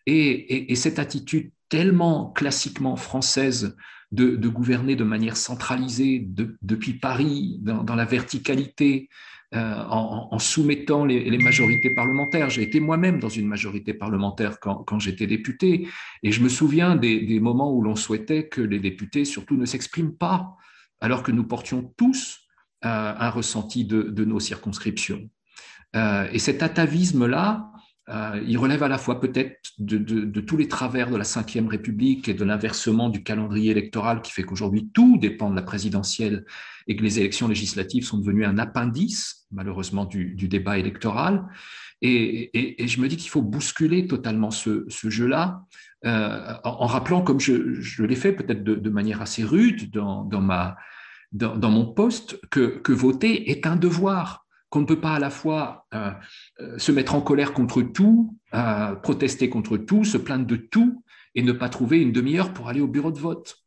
et, 0.05 0.75
cette 0.75 0.99
attitude 0.99 1.51
tellement 1.69 2.31
classiquement 2.31 2.95
française 2.95 3.75
de, 4.11 4.47
gouverner 4.47 4.95
de 4.95 5.03
manière 5.03 5.37
centralisée 5.37 6.25
depuis 6.61 6.93
Paris, 6.93 7.59
dans, 7.61 7.95
la 7.95 8.05
verticalité, 8.05 9.09
euh, 9.53 9.83
en, 9.89 10.39
soumettant 10.39 11.05
les, 11.05 11.37
majorités 11.37 11.89
parlementaires. 11.91 12.49
J'ai 12.49 12.63
été 12.63 12.79
moi-même 12.79 13.19
dans 13.19 13.29
une 13.29 13.47
majorité 13.47 13.93
parlementaire 13.93 14.59
quand, 14.59 14.99
j'étais 14.99 15.27
député, 15.27 15.87
et 16.23 16.31
je 16.31 16.41
me 16.41 16.49
souviens 16.49 16.95
des, 16.95 17.39
moments 17.39 17.73
où 17.73 17.81
l'on 17.81 17.95
souhaitait 17.95 18.47
que 18.47 18.61
les 18.61 18.79
députés 18.79 19.25
surtout 19.25 19.57
ne 19.57 19.65
s'expriment 19.65 20.15
pas, 20.15 20.55
alors 20.99 21.23
que 21.23 21.31
nous 21.31 21.43
portions 21.43 21.93
tous 21.97 22.39
euh, 22.85 23.13
un 23.17 23.29
ressenti 23.29 23.85
de, 23.85 24.25
nos 24.25 24.39
circonscriptions. 24.39 25.29
Euh, 25.95 26.27
et 26.31 26.39
cet 26.39 26.63
atavisme-là, 26.63 27.71
euh, 28.09 28.41
il 28.47 28.57
relève 28.57 28.83
à 28.83 28.87
la 28.87 28.97
fois 28.97 29.19
peut-être 29.19 29.73
de, 29.79 30.39
tous 30.39 30.55
les 30.55 30.69
travers 30.69 31.09
de 31.09 31.17
la 31.17 31.23
Ve 31.23 31.67
République 31.67 32.29
et 32.29 32.33
de 32.33 32.45
l'inversement 32.45 33.09
du 33.09 33.21
calendrier 33.21 33.71
électoral 33.71 34.21
qui 34.21 34.31
fait 34.31 34.43
qu'aujourd'hui 34.43 34.89
tout 34.93 35.17
dépend 35.17 35.49
de 35.49 35.55
la 35.55 35.61
présidentielle 35.61 36.45
et 36.87 36.95
que 36.95 37.03
les 37.03 37.19
élections 37.19 37.49
législatives 37.49 38.05
sont 38.05 38.19
devenues 38.19 38.45
un 38.45 38.57
appendice, 38.59 39.45
malheureusement, 39.51 40.05
du, 40.05 40.35
débat 40.47 40.77
électoral. 40.77 41.45
Et, 42.01 42.87
je 42.87 43.01
me 43.01 43.09
dis 43.09 43.17
qu'il 43.17 43.29
faut 43.29 43.41
bousculer 43.41 44.07
totalement 44.07 44.51
ce, 44.51 44.85
jeu-là, 44.87 45.65
euh, 46.05 46.53
en, 46.63 46.85
rappelant, 46.85 47.21
comme 47.21 47.41
je, 47.41 48.03
l'ai 48.03 48.15
fait 48.15 48.31
peut-être 48.31 48.63
de, 48.63 48.89
manière 48.89 49.21
assez 49.21 49.43
rude 49.43 49.91
dans, 49.91 50.29
mon 51.69 51.85
poste, 51.85 52.39
que 52.49 52.91
voter 52.93 53.51
est 53.51 53.67
un 53.67 53.75
devoir 53.75 54.46
qu'on 54.69 54.81
ne 54.81 54.85
peut 54.85 54.99
pas 54.99 55.15
à 55.15 55.19
la 55.19 55.29
fois 55.29 55.87
euh, 55.93 56.11
euh, 56.59 56.77
se 56.77 56.91
mettre 56.91 57.15
en 57.15 57.21
colère 57.21 57.53
contre 57.53 57.81
tout, 57.81 58.37
euh, 58.53 58.95
protester 58.95 59.49
contre 59.49 59.77
tout, 59.77 60.03
se 60.03 60.17
plaindre 60.17 60.45
de 60.45 60.57
tout 60.57 61.03
et 61.35 61.41
ne 61.41 61.51
pas 61.51 61.69
trouver 61.69 62.01
une 62.01 62.11
demi-heure 62.11 62.53
pour 62.53 62.67
aller 62.67 62.81
au 62.81 62.87
bureau 62.87 63.11
de 63.11 63.19
vote. 63.19 63.63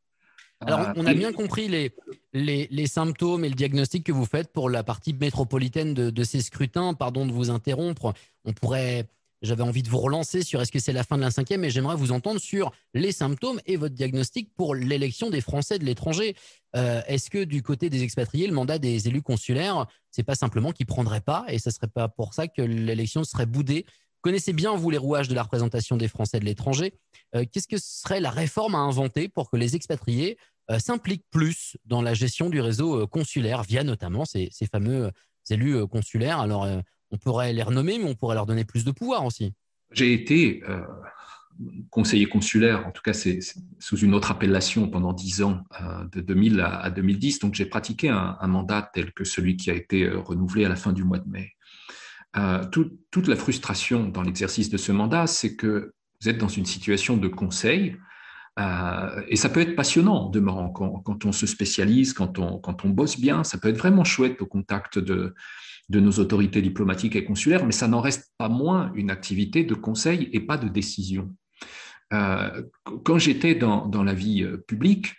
Alors, 0.63 0.93
on 0.97 1.07
a 1.07 1.15
bien 1.15 1.33
compris 1.33 1.69
les, 1.69 1.91
les, 2.35 2.87
symptômes 2.87 3.47
et 3.47 3.49
le 3.49 3.55
diagnostic 3.55 4.05
que 4.05 4.13
vous 4.13 4.27
faites 4.27 4.53
pour 4.53 4.69
la 4.69 4.83
partie 4.83 5.15
métropolitaine 5.15 5.95
de, 5.95 6.11
de 6.11 6.23
ces 6.23 6.43
scrutins. 6.43 6.93
Pardon 6.93 7.25
de 7.25 7.33
vous 7.33 7.49
interrompre. 7.49 8.13
On 8.45 8.53
pourrait 8.53 9.09
j'avais 9.43 9.63
envie 9.63 9.83
de 9.83 9.89
vous 9.89 9.99
relancer 9.99 10.43
sur 10.43 10.61
est-ce 10.61 10.73
que 10.73 10.79
c'est 10.79 10.93
la 10.93 11.05
fin 11.05 11.17
de 11.17 11.23
la 11.23 11.31
cinquième, 11.31 11.63
mais 11.63 11.71
j'aimerais 11.71 11.97
vous 11.97 12.13
entendre 12.13 12.41
sur 12.41 12.73
les 12.95 13.13
symptômes 13.13 13.61
et 13.67 13.77
votre 13.77 13.95
diagnostic 13.95 14.55
pour 14.55 14.75
l'élection 14.75 15.31
des 15.31 15.41
Français 15.41 15.79
de 15.79 15.85
l'étranger. 15.85 16.37
Euh, 16.77 17.01
est-ce 17.07 17.31
que 17.31 17.45
du 17.45 17.63
côté 17.63 17.91
des 17.91 18.03
expatriés, 18.03 18.47
le 18.47 18.53
mandat 18.53 18.79
des 18.79 19.09
élus 19.09 19.23
consulaires, 19.23 19.87
c'est 20.11 20.23
pas 20.23 20.35
simplement 20.35 20.73
qu'ils 20.73 20.87
prendraient 20.87 21.21
pas 21.23 21.45
et 21.49 21.59
ce 21.59 21.71
serait 21.71 21.89
pas 21.89 22.09
pour 22.09 22.35
ça 22.35 22.49
que 22.49 22.63
l'élection 22.63 23.25
serait 23.25 23.47
boudée? 23.47 23.87
Connaissez 24.21 24.53
bien 24.53 24.77
vous 24.77 24.91
les 24.91 24.99
rouages 24.99 25.29
de 25.29 25.35
la 25.35 25.43
représentation 25.43 25.97
des 25.97 26.09
Français 26.09 26.39
de 26.39 26.45
l'étranger. 26.45 26.93
Euh, 27.35 27.45
qu'est-ce 27.51 27.69
que 27.69 27.79
serait 27.79 28.21
la 28.21 28.31
réforme 28.31 28.75
à 28.75 28.79
inventer 28.79 29.29
pour 29.29 29.51
que 29.51 29.57
les 29.57 29.75
expatriés 29.75 30.37
euh, 30.71 30.79
s'impliquent 30.79 31.25
plus 31.31 31.79
dans 31.87 32.03
la 32.03 32.13
gestion 32.13 32.51
du 32.51 32.61
réseau 32.61 33.07
consulaire 33.07 33.63
via 33.63 33.85
notamment 33.85 34.27
ces, 34.27 34.51
ces 34.53 34.67
fameux 34.67 35.11
élus 35.49 35.87
consulaires? 35.89 36.41
Alors 36.41 36.69
on 37.11 37.19
pourrait 37.19 37.53
les 37.53 37.63
renommer, 37.63 37.99
mais 37.99 38.05
on 38.05 38.15
pourrait 38.15 38.35
leur 38.35 38.47
donner 38.47 38.65
plus 38.65 38.85
de 38.85 38.91
pouvoir 38.91 39.25
aussi. 39.25 39.53
J'ai 39.93 40.13
été 40.13 40.63
euh, 40.69 40.83
conseiller 41.91 42.27
consulaire, 42.27 42.87
en 42.87 42.93
tout 42.93 43.03
cas 43.03 43.13
c'est 43.13 43.41
sous 43.79 43.99
une 43.99 44.15
autre 44.15 44.31
appellation 44.31 44.89
pendant 44.89 45.13
dix 45.13 45.43
ans, 45.43 45.65
euh, 45.81 46.05
de 46.13 46.21
2000 46.21 46.61
à, 46.61 46.91
2010. 46.91 47.41
Donc 47.41 47.55
j'ai 47.55 47.67
pratiqué 47.67 48.09
un, 48.09 48.47
mandat 48.47 48.91
tel 48.95 49.13
que 49.13 49.25
celui 49.25 49.57
qui 49.57 49.71
a 49.71 49.75
été 49.75 50.05
euh, 50.05 50.19
renouvelé 50.21 50.65
à 50.65 50.69
la 50.69 50.77
fin 50.77 50.93
du 50.93 51.05
mois 51.05 51.19
de 51.19 51.29
mai. 51.29 51.53
toute 52.71 53.27
la 53.27 53.37
frustration 53.37 54.09
dans 54.09 54.23
l'exercice 54.23 54.71
de 54.71 54.77
ce 54.77 54.93
mandat, 54.93 55.27
c'est 55.27 55.57
que 55.57 55.93
vous 56.21 56.29
êtes 56.29 56.39
dans 56.39 56.49
une 56.49 56.67
situation 56.67 57.17
de 57.17 57.29
conseil. 57.29 57.97
et 59.29 59.37
ça 59.37 59.49
peut 59.49 59.61
être 59.61 59.75
passionnant, 59.75 60.29
demeurant, 60.29 60.69
quand, 60.69 61.01
quand, 61.01 61.25
on 61.25 61.33
se 61.33 61.47
spécialise, 61.47 62.13
quand 62.13 62.39
on, 62.39 62.59
quand 62.59 62.85
on 62.85 62.91
bosse 62.91 63.19
bien, 63.19 63.43
ça 63.43 63.59
peut 63.59 63.69
être 63.69 63.79
vraiment 63.79 64.05
chouette 64.05 64.41
au 64.43 64.47
contact 64.47 64.99
de, 64.99 65.35
de 65.91 65.99
nos 65.99 66.13
autorités 66.13 66.63
diplomatiques 66.63 67.17
et 67.17 67.25
consulaires, 67.25 67.67
mais 67.67 67.73
ça 67.73 67.89
n'en 67.89 68.01
reste 68.01 68.33
pas 68.39 68.49
moins 68.49 68.93
une 68.95 69.11
activité 69.11 69.65
de 69.65 69.75
conseil 69.75 70.31
et 70.33 70.41
pas 70.41 70.57
de 70.57 70.69
décision. 70.69 71.35
Euh, 72.13 72.63
quand 73.05 73.19
j'étais 73.19 73.57
dans, 73.57 73.87
dans, 73.87 74.05
la 74.05 74.15
vie 74.15 74.43
euh, 74.45 74.57
publique, 74.57 75.15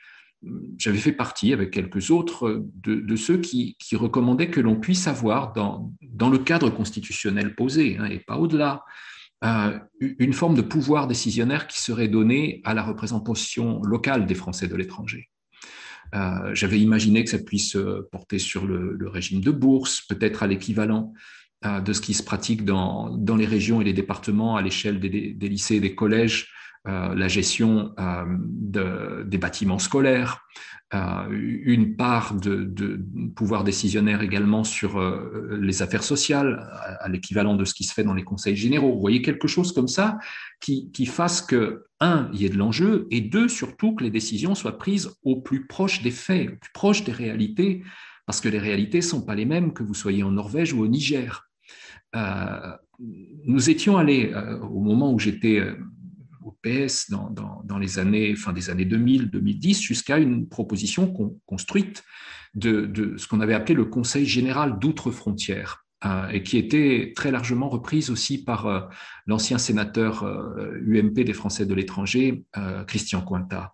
j'avais 0.78 0.98
fait 0.98 1.12
partie 1.12 1.52
avec 1.54 1.72
quelques 1.72 2.10
autres 2.10 2.66
de, 2.84 3.16
ceux 3.16 3.38
qui, 3.38 3.76
qui, 3.80 3.96
recommandaient 3.96 4.50
que 4.50 4.62
l'on 4.62 4.78
puisse 4.78 5.08
avoir 5.08 5.54
dans, 5.54 5.94
dans, 6.02 6.30
le 6.30 6.40
cadre 6.40 6.70
constitutionnel 6.70 7.54
posé, 7.54 7.98
hein, 7.98 8.06
et 8.06 8.20
pas 8.20 8.38
au-delà, 8.38 8.84
euh, 9.44 9.78
une 10.00 10.34
forme 10.34 10.56
de 10.56 10.62
pouvoir 10.62 11.08
décisionnaire 11.08 11.68
qui 11.68 11.82
serait 11.82 12.08
donné 12.08 12.62
à 12.64 12.74
la 12.74 12.84
représentation 12.84 13.82
locale 13.84 14.26
des 14.26 14.36
Français 14.36 14.68
de 14.68 14.76
l'étranger. 14.76 15.31
Euh, 16.14 16.54
J'avais 16.54 16.80
imaginé 16.80 17.24
que 17.24 17.30
ça 17.30 17.40
puisse 17.40 17.78
porter 18.12 18.40
sur 18.40 18.66
le, 18.66 19.08
régime 19.08 19.42
de 19.42 19.52
bourse, 19.52 20.02
peut-être 20.02 20.44
à 20.44 20.48
l'équivalent 20.48 21.14
de 21.64 21.94
ce 21.94 22.02
qui 22.02 22.16
se 22.16 22.24
pratique 22.24 22.66
dans, 22.66 23.16
les 23.38 23.46
régions 23.46 23.82
et 23.82 23.84
les 23.84 23.94
départements 23.94 24.56
à 24.56 24.64
l'échelle 24.64 25.00
des, 25.00 25.36
lycées 25.40 25.76
et 25.76 25.80
des 25.80 25.94
collèges 25.94 26.50
euh, 26.88 27.14
la 27.14 27.28
gestion 27.28 27.94
euh, 28.00 28.24
de, 28.40 29.24
des 29.28 29.38
bâtiments 29.38 29.78
scolaires, 29.78 30.40
euh, 30.96 31.28
une 31.30 31.96
part 31.96 32.34
de, 32.34 33.00
pouvoir 33.36 33.64
décisionnaire 33.64 34.24
également 34.24 34.64
sur 34.64 35.00
les 35.52 35.84
affaires 35.84 36.04
sociales, 36.04 36.68
à, 37.00 37.08
l'équivalent 37.08 37.56
de 37.56 37.66
ce 37.66 37.76
qui 37.76 37.84
se 37.84 37.94
fait 37.94 38.04
dans 38.04 38.16
les 38.16 38.24
conseils 38.24 38.56
généraux. 38.56 38.94
Vous 38.94 39.00
voyez 39.00 39.22
quelque 39.22 39.48
chose 39.48 39.74
comme 39.74 39.88
ça 39.88 40.18
qui, 40.60 41.06
fasse 41.06 41.44
que, 41.44 41.86
un, 42.00 42.32
il 42.34 42.42
y 42.42 42.46
ait 42.46 42.50
de 42.50 42.58
l'enjeu, 42.58 43.08
et 43.12 43.22
deux, 43.22 43.48
surtout, 43.48 43.94
que 43.94 44.04
les 44.04 44.10
décisions 44.10 44.56
soient 44.56 44.80
prises 44.80 45.12
au 45.24 45.40
plus 45.40 45.68
proche 45.68 46.02
des 46.02 46.10
faits, 46.12 46.50
au 46.50 46.56
plus 46.56 46.72
proche 46.74 47.04
des 47.04 47.12
réalités, 47.12 47.84
parce 48.26 48.42
que 48.42 48.50
les 48.50 48.60
réalités 48.60 48.98
ne 48.98 49.04
sont 49.04 49.22
pas 49.24 49.36
les 49.36 49.46
mêmes 49.46 49.72
que 49.74 49.84
vous 49.84 49.94
soyez 49.94 50.24
en 50.24 50.32
Norvège 50.32 50.74
ou 50.74 50.82
au 50.82 50.88
Niger. 50.88 51.48
Nous 53.46 53.70
étions 53.70 53.98
allés, 53.98 54.34
au 54.64 54.80
moment 54.80 55.14
où 55.14 55.20
j'étais 55.20 55.62
au 56.44 56.58
PS 56.64 57.10
dans, 57.10 57.30
dans, 57.30 57.78
les 57.78 58.00
années, 58.00 58.36
fin 58.36 58.54
des 58.54 58.70
années 58.70 58.86
2000-2010, 58.86 59.82
jusqu'à 59.82 60.18
une 60.18 60.48
proposition 60.48 61.14
construite 61.46 62.04
de, 62.54 62.86
de, 62.86 63.18
ce 63.18 63.28
qu'on 63.28 63.42
avait 63.42 63.54
appelé 63.54 63.76
le 63.76 63.86
Conseil 63.86 64.26
général 64.26 64.80
d'outre-frontières. 64.80 65.86
Euh, 66.04 66.30
et 66.30 66.42
qui 66.42 66.58
était 66.58 67.14
très 67.16 67.30
largement 67.30 67.70
reprise 67.70 68.10
aussi 68.10 68.44
par 68.44 68.66
euh, 68.66 68.80
l'ancien 69.28 69.60
sénateur 69.60 70.24
UMP 70.24 71.20
euh, 71.20 71.24
des 71.24 71.34
Français 71.34 71.68
de 71.68 71.76
l'étranger, 71.76 72.44
Christian 72.88 73.22
Cointa. 73.22 73.74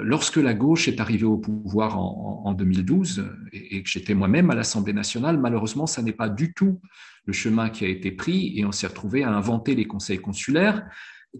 lorsque 0.00 0.36
la 0.36 0.54
gauche 0.54 0.86
est 0.86 1.00
arrivée 1.00 1.24
au 1.24 1.36
pouvoir 1.36 1.98
en, 1.98 2.42
en 2.44 2.52
2012 2.52 3.28
et, 3.52 3.76
et 3.76 3.82
que 3.82 3.88
j'étais 3.90 4.14
moi-même 4.14 4.50
à 4.52 4.54
l'Assemblée 4.54 4.92
nationale, 4.92 5.36
malheureusement, 5.40 5.88
ça 5.88 6.00
n'est 6.00 6.12
pas 6.12 6.28
du 6.28 6.54
tout 6.54 6.80
le 7.26 7.32
chemin 7.32 7.70
qui 7.70 7.84
a 7.84 7.88
été 7.88 8.12
pris 8.12 8.56
et 8.56 8.64
on 8.64 8.70
s'est 8.70 8.86
retrouvé 8.86 9.24
à 9.24 9.34
inventer 9.34 9.74
les 9.74 9.86
conseils 9.86 10.18
consulaires 10.18 10.84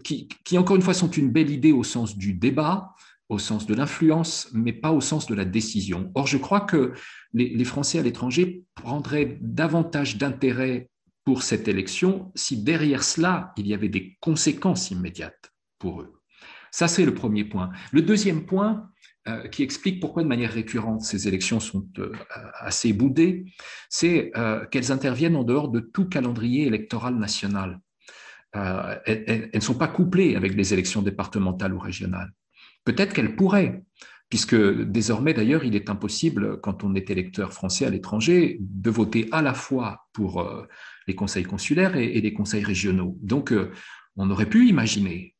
qui, 0.03 0.57
encore 0.57 0.75
une 0.75 0.81
fois, 0.81 0.93
sont 0.93 1.09
une 1.09 1.31
belle 1.31 1.49
idée 1.49 1.71
au 1.71 1.83
sens 1.83 2.17
du 2.17 2.33
débat, 2.33 2.95
au 3.29 3.39
sens 3.39 3.65
de 3.65 3.73
l'influence, 3.73 4.49
mais 4.53 4.73
pas 4.73 4.91
au 4.91 5.01
sens 5.01 5.25
de 5.27 5.35
la 5.35 5.45
décision. 5.45 6.11
Or, 6.15 6.27
je 6.27 6.37
crois 6.37 6.61
que 6.61 6.93
les, 7.33 7.63
Français 7.63 7.99
à 7.99 8.03
l'étranger 8.03 8.63
prendraient 8.75 9.37
davantage 9.41 10.17
d'intérêt 10.17 10.89
pour 11.23 11.41
cette 11.41 11.67
élection 11.67 12.31
si 12.35 12.61
derrière 12.63 13.03
cela, 13.03 13.53
il 13.57 13.67
y 13.67 13.73
avait 13.73 13.89
des 13.89 14.17
conséquences 14.19 14.91
immédiates 14.91 15.51
pour 15.79 16.01
eux. 16.01 16.13
Ça, 16.71 16.87
c'est 16.87 17.05
le 17.05 17.13
premier 17.13 17.45
point. 17.45 17.71
Le 17.91 18.01
deuxième 18.01 18.45
point, 18.45 18.89
euh, 19.27 19.47
qui 19.47 19.63
explique 19.63 19.99
pourquoi 19.99 20.21
de 20.21 20.27
manière 20.27 20.51
récurrente 20.51 21.01
ces 21.01 21.27
élections 21.27 21.59
sont 21.59 21.87
euh, 21.97 22.11
assez 22.59 22.93
boudées, 22.93 23.45
c'est 23.89 24.31
euh, 24.37 24.65
qu'elles 24.67 24.91
interviennent 24.91 25.35
en 25.35 25.43
dehors 25.43 25.69
de 25.69 25.79
tout 25.79 26.07
calendrier 26.07 26.67
électoral 26.67 27.15
national. 27.15 27.79
Euh, 28.55 28.95
elles 29.05 29.49
ne 29.53 29.59
sont 29.59 29.73
pas 29.73 29.87
couplées 29.87 30.35
avec 30.35 30.55
les 30.55 30.73
élections 30.73 31.01
départementales 31.01 31.73
ou 31.73 31.79
régionales. 31.79 32.31
Peut-être 32.85 33.13
qu'elles 33.13 33.35
pourraient, 33.35 33.83
puisque 34.29 34.55
désormais 34.55 35.33
d'ailleurs 35.33 35.65
il 35.65 35.75
est 35.75 35.89
impossible, 35.89 36.61
quand 36.61 36.83
on 36.83 36.95
est 36.95 37.09
électeur 37.09 37.53
français 37.53 37.85
à 37.85 37.89
l'étranger, 37.89 38.57
de 38.59 38.89
voter 38.89 39.27
à 39.31 39.41
la 39.41 39.53
fois 39.53 40.07
pour 40.13 40.41
euh, 40.41 40.67
les 41.07 41.15
conseils 41.15 41.43
consulaires 41.43 41.97
et, 41.97 42.21
les 42.21 42.33
conseils 42.33 42.63
régionaux. 42.63 43.17
Donc 43.21 43.51
euh, 43.51 43.71
on 44.15 44.29
aurait 44.29 44.49
pu 44.49 44.67
imaginer 44.67 45.33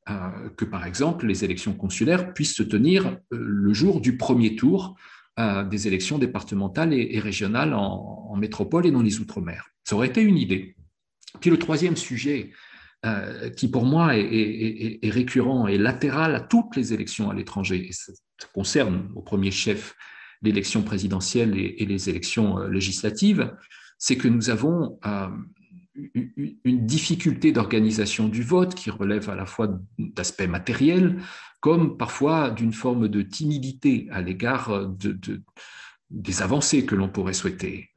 que 0.58 0.66
par 0.66 0.86
exemple 0.86 1.26
les 1.26 1.44
élections 1.46 1.74
consulaires 1.74 2.34
puissent 2.34 2.54
se 2.54 2.62
tenir 2.62 3.18
le 3.32 3.74
jour 3.74 4.02
du 4.02 4.18
premier 4.18 4.56
tour 4.56 4.96
des 5.38 5.88
élections 5.88 6.20
départementales 6.20 6.94
et, 6.94 7.20
régionales 7.20 7.74
en, 7.74 8.28
en 8.30 8.36
métropole 8.36 8.86
et 8.86 8.92
dans 8.92 9.02
les 9.02 9.20
Outre-mer. 9.20 9.66
Ça 9.86 9.96
aurait 9.96 10.10
été 10.10 10.22
une 10.22 10.38
idée. 10.38 10.76
Puis 11.40 11.50
le 11.50 11.58
troisième 11.58 11.96
sujet 11.96 12.52
euh, 13.06 13.50
qui 13.52 13.68
pour 13.68 13.86
moi 13.86 14.18
est, 14.18 15.00
récurrent 15.04 15.68
et 15.68 15.78
latéral 15.78 16.34
à 16.34 16.40
toutes 16.40 16.76
les 16.76 16.92
élections 16.92 17.30
à 17.30 17.36
l'étranger. 17.36 17.90
Ça, 17.92 18.14
concerne 18.52 19.10
au 19.16 19.22
premier 19.22 19.52
chef 19.52 19.96
l'élection 20.42 20.82
présidentielle 20.82 21.56
et, 21.56 21.86
les 21.86 22.10
élections 22.10 22.58
euh, 22.58 22.68
législatives, 22.68 23.54
c'est 24.00 24.16
que 24.16 24.28
nous 24.28 24.50
avons 24.50 24.98
euh, 25.06 25.28
une 26.26 26.86
difficulté 26.86 27.52
d'organisation 27.52 28.28
du 28.28 28.42
vote 28.42 28.74
qui 28.74 28.90
relève 28.90 29.30
à 29.30 29.36
la 29.36 29.46
fois 29.46 29.70
d'aspects 30.00 30.48
matériels 30.48 31.22
comme 31.60 31.98
parfois 31.98 32.50
d'une 32.50 32.74
forme 32.74 33.08
de 33.08 33.22
timidité 33.22 34.08
à 34.12 34.22
l'égard 34.22 34.88
de, 34.88 35.42
des 36.10 36.42
avancées 36.42 36.86
que 36.86 36.96
l'on 36.96 37.10
pourrait 37.10 37.34
souhaiter. 37.34 37.92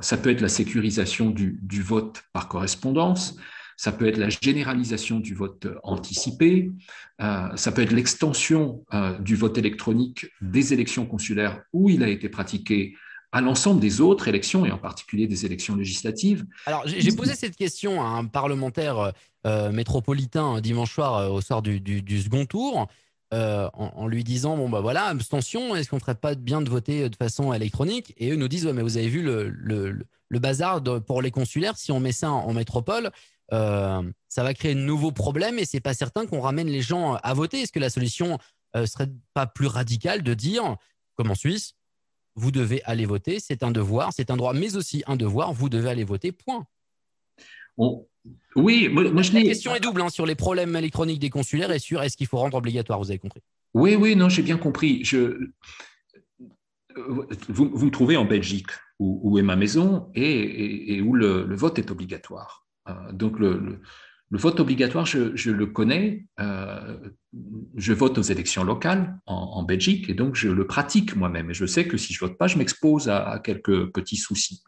ça 0.00 0.16
peut 0.16 0.30
être 0.30 0.40
la 0.40 0.48
sécurisation 0.48 1.30
du 1.30 1.82
vote 1.82 2.24
par 2.32 2.48
correspondance, 2.48 3.36
ça 3.76 3.92
peut 3.92 4.06
être 4.06 4.16
la 4.16 4.28
généralisation 4.28 5.20
du 5.20 5.34
vote 5.34 5.66
anticipé, 5.82 6.70
euh, 7.20 7.48
ça 7.56 7.72
peut 7.72 7.82
être 7.82 7.92
l'extension 7.92 8.84
euh, 8.94 9.18
du 9.18 9.36
vote 9.36 9.58
électronique 9.58 10.26
des 10.40 10.72
élections 10.72 11.06
consulaires 11.06 11.62
où 11.72 11.88
il 11.88 12.02
a 12.02 12.08
été 12.08 12.28
pratiqué 12.28 12.94
à 13.30 13.40
l'ensemble 13.40 13.80
des 13.80 14.02
autres 14.02 14.28
élections, 14.28 14.66
et 14.66 14.70
en 14.70 14.78
particulier 14.78 15.26
des 15.26 15.46
élections 15.46 15.74
législatives. 15.74 16.44
Alors, 16.66 16.82
j'ai 16.84 17.12
posé 17.12 17.34
cette 17.34 17.56
question 17.56 18.02
à 18.02 18.06
un 18.06 18.26
parlementaire 18.26 19.12
euh, 19.46 19.72
métropolitain 19.72 20.60
dimanche 20.60 20.92
soir, 20.92 21.32
au 21.32 21.40
soir 21.40 21.62
du, 21.62 22.22
second 22.22 22.44
tour, 22.44 22.88
en, 23.30 24.06
lui 24.06 24.22
disant, 24.22 24.58
bon, 24.58 24.68
bah 24.68 24.82
voilà, 24.82 25.06
abstention, 25.06 25.74
est-ce 25.74 25.88
qu'on 25.88 25.96
ne 25.96 26.02
ferait 26.02 26.14
pas 26.14 26.34
bien 26.34 26.60
de 26.60 26.68
voter 26.68 27.08
de 27.08 27.16
façon 27.16 27.54
électronique? 27.54 28.12
Et 28.18 28.32
eux 28.32 28.36
nous 28.36 28.48
disent, 28.48 28.66
ouais, 28.66 28.74
mais 28.74 28.82
vous 28.82 28.98
avez 28.98 29.08
vu 29.08 29.22
le, 29.22 29.48
le, 29.48 30.38
bazar 30.38 30.82
pour 31.06 31.22
les 31.22 31.30
consulaires, 31.30 31.78
si 31.78 31.90
on 31.90 32.00
met 32.00 32.12
ça 32.12 32.30
en 32.30 32.52
métropole, 32.52 33.10
euh, 33.52 34.02
ça 34.28 34.42
va 34.42 34.54
créer 34.54 34.74
de 34.74 34.80
nouveaux 34.80 35.12
problèmes 35.12 35.58
et 35.58 35.64
c'est 35.64 35.80
pas 35.80 35.94
certain 35.94 36.26
qu'on 36.26 36.40
ramène 36.40 36.68
les 36.68 36.82
gens 36.82 37.14
à 37.14 37.34
voter. 37.34 37.60
Est-ce 37.60 37.72
que 37.72 37.80
la 37.80 37.90
solution 37.90 38.38
euh, 38.76 38.86
serait 38.86 39.10
pas 39.34 39.46
plus 39.46 39.66
radicale 39.66 40.22
de 40.22 40.34
dire, 40.34 40.76
comme 41.14 41.30
en 41.30 41.34
Suisse, 41.34 41.74
vous 42.34 42.50
devez 42.50 42.82
aller 42.84 43.04
voter, 43.04 43.40
c'est 43.40 43.62
un 43.62 43.70
devoir, 43.70 44.12
c'est 44.14 44.30
un 44.30 44.36
droit, 44.36 44.54
mais 44.54 44.76
aussi 44.76 45.02
un 45.06 45.16
devoir, 45.16 45.52
vous 45.52 45.68
devez 45.68 45.90
aller 45.90 46.04
voter, 46.04 46.32
point. 46.32 46.66
Oui, 48.56 48.88
moi, 48.88 49.22
je 49.22 49.32
La 49.32 49.42
question 49.42 49.74
est 49.74 49.80
double 49.80 50.02
hein, 50.02 50.08
sur 50.08 50.26
les 50.26 50.34
problèmes 50.34 50.74
électroniques 50.76 51.18
des 51.18 51.30
consulaires 51.30 51.72
et 51.72 51.78
sur 51.78 52.02
est-ce 52.02 52.16
qu'il 52.16 52.26
faut 52.26 52.38
rendre 52.38 52.56
obligatoire, 52.56 52.98
vous 52.98 53.10
avez 53.10 53.18
compris. 53.18 53.42
Oui, 53.74 53.96
oui, 53.96 54.16
non, 54.16 54.28
j'ai 54.28 54.42
bien 54.42 54.58
compris. 54.58 55.04
Je... 55.04 55.50
Vous, 57.48 57.70
vous 57.72 57.86
me 57.86 57.90
trouvez 57.90 58.16
en 58.16 58.26
Belgique, 58.26 58.70
où, 58.98 59.38
est 59.38 59.42
ma 59.42 59.56
maison 59.56 60.10
et, 60.14 61.00
où 61.00 61.14
le, 61.14 61.54
vote 61.54 61.78
est 61.78 61.90
obligatoire. 61.90 62.66
Euh, 62.88 63.12
donc 63.12 63.38
le, 63.38 63.80
vote 64.30 64.60
obligatoire, 64.60 65.06
je, 65.06 65.50
le 65.50 65.66
connais. 65.66 66.26
Euh, 66.40 66.98
je 67.76 67.92
vote 67.92 68.18
aux 68.18 68.22
élections 68.22 68.64
locales 68.64 69.18
en, 69.26 69.62
Belgique 69.62 70.08
et 70.08 70.14
donc 70.14 70.34
je 70.34 70.48
le 70.48 70.66
pratique 70.66 71.16
moi-même. 71.16 71.50
Et 71.50 71.54
je 71.54 71.66
sais 71.66 71.86
que 71.86 71.96
si 71.96 72.12
je 72.12 72.20
vote 72.20 72.38
pas, 72.38 72.46
je 72.46 72.58
m'expose 72.58 73.08
à, 73.08 73.40
quelques 73.42 73.92
petits 73.92 74.16
soucis. 74.16 74.62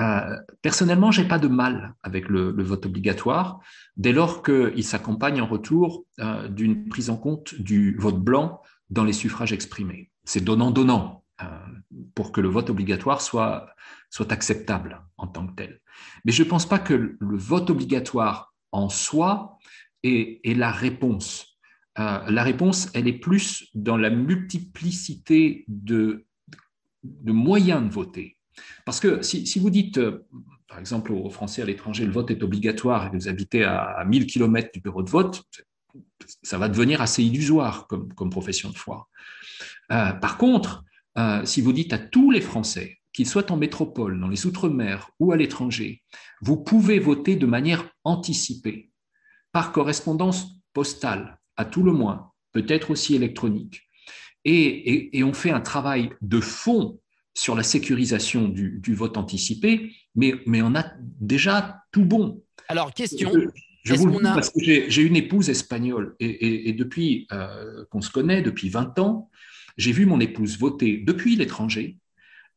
Euh, 0.00 0.36
personnellement, 0.62 1.10
j'ai 1.10 1.24
pas 1.24 1.38
de 1.38 1.48
mal 1.48 1.94
avec 2.02 2.28
le, 2.28 2.50
vote 2.62 2.86
obligatoire 2.86 3.60
dès 3.96 4.12
lors 4.12 4.42
qu'il 4.42 4.84
s'accompagne 4.84 5.40
en 5.40 5.46
retour 5.46 6.04
euh, 6.20 6.48
d'une 6.48 6.88
prise 6.88 7.10
en 7.10 7.16
compte 7.16 7.54
du 7.54 7.96
vote 7.98 8.18
blanc 8.18 8.60
dans 8.90 9.04
les 9.04 9.12
suffrages 9.12 9.52
exprimés. 9.52 10.10
C'est 10.24 10.42
donnant-donnant 10.42 11.24
pour 12.14 12.32
que 12.32 12.40
le 12.40 12.48
vote 12.48 12.70
obligatoire 12.70 13.20
soit, 13.20 13.66
soit 14.10 14.32
acceptable 14.32 15.02
en 15.16 15.26
tant 15.26 15.46
que 15.46 15.54
tel. 15.54 15.80
Mais 16.24 16.32
je 16.32 16.42
ne 16.42 16.48
pense 16.48 16.66
pas 16.66 16.78
que 16.78 17.16
le 17.18 17.36
vote 17.36 17.70
obligatoire 17.70 18.54
en 18.72 18.88
soi 18.88 19.58
est, 20.02 20.40
la 20.56 20.70
réponse. 20.70 21.58
Euh, 21.98 22.20
la 22.28 22.42
réponse, 22.42 22.88
elle 22.94 23.06
est 23.06 23.18
plus 23.18 23.68
dans 23.74 23.96
la 23.96 24.10
multiplicité 24.10 25.64
de, 25.68 26.26
de 27.02 27.32
moyens 27.32 27.84
de 27.84 27.92
voter. 27.92 28.38
Parce 28.84 29.00
que 29.00 29.22
si, 29.22 29.58
vous 29.58 29.70
dites, 29.70 29.98
euh, 29.98 30.26
par 30.68 30.78
exemple, 30.78 31.12
aux 31.12 31.30
Français 31.30 31.62
à 31.62 31.64
l'étranger, 31.64 32.04
le 32.04 32.12
vote 32.12 32.30
est 32.30 32.42
obligatoire 32.42 33.06
et 33.06 33.10
que 33.10 33.16
vous 33.16 33.28
habitez 33.28 33.64
à, 33.64 34.04
1000 34.06 34.26
km 34.26 34.70
du 34.72 34.80
bureau 34.80 35.02
de 35.02 35.10
vote, 35.10 35.44
ça 36.42 36.58
va 36.58 36.68
devenir 36.68 37.00
assez 37.02 37.22
illusoire 37.22 37.86
comme, 37.86 38.30
profession 38.30 38.70
de 38.70 38.76
foi. 38.76 39.08
Euh, 39.90 40.12
par 40.12 40.38
contre, 40.38 40.84
si 41.44 41.60
vous 41.60 41.72
dites 41.72 41.92
à 41.92 41.98
tous 41.98 42.30
les 42.30 42.40
Français, 42.40 42.98
qu'il 43.12 43.26
soit 43.26 43.50
en 43.50 43.56
métropole, 43.56 44.18
dans 44.18 44.28
les 44.28 44.46
Outre-mer 44.46 45.10
ou 45.20 45.32
à 45.32 45.36
l'étranger, 45.36 46.02
vous 46.40 46.56
pouvez 46.56 46.98
voter 46.98 47.36
de 47.36 47.46
manière 47.46 47.88
anticipée, 48.04 48.90
par 49.52 49.72
correspondance 49.72 50.46
postale, 50.72 51.38
à 51.56 51.64
tout 51.64 51.82
le 51.82 51.92
moins, 51.92 52.32
peut-être 52.52 52.90
aussi 52.90 53.14
électronique. 53.14 53.82
Et, 54.44 55.22
on 55.22 55.32
fait 55.32 55.50
un 55.50 55.60
travail 55.60 56.10
de 56.20 56.40
fond 56.40 56.98
sur 57.34 57.54
la 57.54 57.62
sécurisation 57.62 58.48
du, 58.48 58.94
vote 58.94 59.16
anticipé, 59.16 59.92
mais, 60.14 60.34
mais 60.46 60.62
on 60.62 60.74
a 60.74 60.92
déjà 60.98 61.82
tout 61.92 62.04
bon. 62.04 62.42
Alors, 62.68 62.92
question. 62.92 63.30
Je, 63.84 63.94
vous 63.94 64.06
le 64.06 64.16
dis 64.16 64.22
parce 64.22 64.50
que 64.50 64.60
j'ai 64.60 65.02
une 65.02 65.16
épouse 65.16 65.50
espagnole 65.50 66.14
et, 66.20 66.72
depuis 66.72 67.26
euh, 67.32 67.84
qu'on 67.90 68.00
se 68.00 68.10
connaît, 68.10 68.40
depuis 68.42 68.68
20 68.68 68.98
ans, 68.98 69.28
j'ai 69.76 69.92
vu 69.92 70.06
mon 70.06 70.20
épouse 70.20 70.58
voter 70.58 70.98
depuis 70.98 71.36
l'étranger 71.36 71.98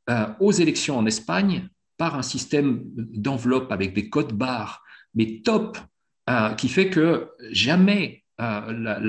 euh, 0.09 0.27
aux 0.39 0.51
élections 0.51 0.97
en 0.97 1.05
Espagne 1.05 1.67
par 1.97 2.15
un 2.15 2.21
système 2.21 2.83
d'enveloppe 2.95 3.71
avec 3.71 3.93
des 3.93 4.09
codes 4.09 4.33
barres, 4.33 4.83
mais 5.13 5.41
top, 5.43 5.77
euh, 6.29 6.53
qui 6.55 6.69
fait 6.69 6.89
que 6.89 7.29
jamais 7.51 8.23
euh, 8.41 8.99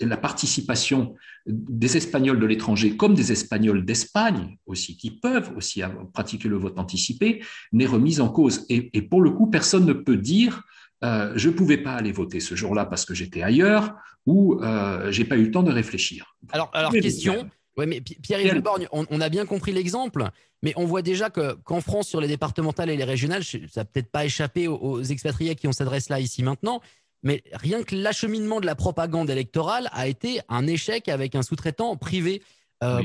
la, 0.00 0.16
participation 0.16 1.16
des 1.46 1.96
Espagnols 1.96 2.38
de 2.38 2.46
l'étranger 2.46 2.96
comme 2.96 3.14
des 3.14 3.32
Espagnols 3.32 3.84
d'Espagne 3.84 4.56
aussi, 4.66 4.96
qui 4.96 5.10
peuvent 5.10 5.52
aussi 5.56 5.82
pratiquer 6.12 6.48
le 6.48 6.56
vote 6.56 6.78
anticipé, 6.78 7.42
n'est 7.72 7.86
remise 7.86 8.20
en 8.20 8.28
cause. 8.28 8.64
Et, 8.68 9.02
pour 9.02 9.20
le 9.20 9.32
coup, 9.32 9.48
personne 9.48 9.84
ne 9.84 9.92
peut 9.92 10.16
dire 10.16 10.62
euh, 11.04 11.32
je 11.36 11.48
ne 11.48 11.54
pouvais 11.54 11.78
pas 11.78 11.92
aller 11.92 12.12
voter 12.12 12.40
ce 12.40 12.54
jour-là 12.54 12.86
parce 12.86 13.04
que 13.04 13.14
j'étais 13.14 13.42
ailleurs 13.42 13.94
ou 14.26 14.60
euh, 14.62 15.10
j'ai 15.12 15.24
pas 15.24 15.36
eu 15.36 15.44
le 15.44 15.50
temps 15.50 15.62
de 15.62 15.72
réfléchir. 15.72 16.36
Alors, 16.50 16.70
alors 16.74 16.92
question. 16.92 17.48
Ouais, 17.76 17.86
mais 17.86 18.00
Pierre-Yves 18.00 18.60
Borgne, 18.60 18.88
on, 18.90 19.20
a 19.20 19.28
bien 19.28 19.46
compris 19.46 19.70
l'exemple, 19.70 20.28
mais 20.64 20.72
on 20.74 20.84
voit 20.84 21.02
déjà 21.02 21.30
qu'en 21.30 21.80
France, 21.80 22.08
sur 22.08 22.20
les 22.20 22.26
départementales 22.26 22.90
et 22.90 22.96
les 22.96 23.04
régionales, 23.04 23.44
ça 23.44 23.58
n'a 23.76 23.84
peut-être 23.84 24.10
pas 24.10 24.24
échappé 24.24 24.66
aux, 24.66 24.76
aux 24.76 25.02
expatriés 25.04 25.54
qui 25.54 25.68
on 25.68 25.72
s'adresse 25.72 26.08
là 26.08 26.18
ici 26.18 26.42
maintenant, 26.42 26.80
mais 27.22 27.42
rien 27.52 27.82
que 27.82 27.94
l'acheminement 27.94 28.60
de 28.60 28.66
la 28.66 28.74
propagande 28.74 29.30
électorale 29.30 29.88
a 29.92 30.06
été 30.08 30.40
un 30.48 30.66
échec 30.66 31.08
avec 31.08 31.34
un 31.34 31.42
sous-traitant 31.42 31.96
privé. 31.96 32.42
Euh, 32.82 33.02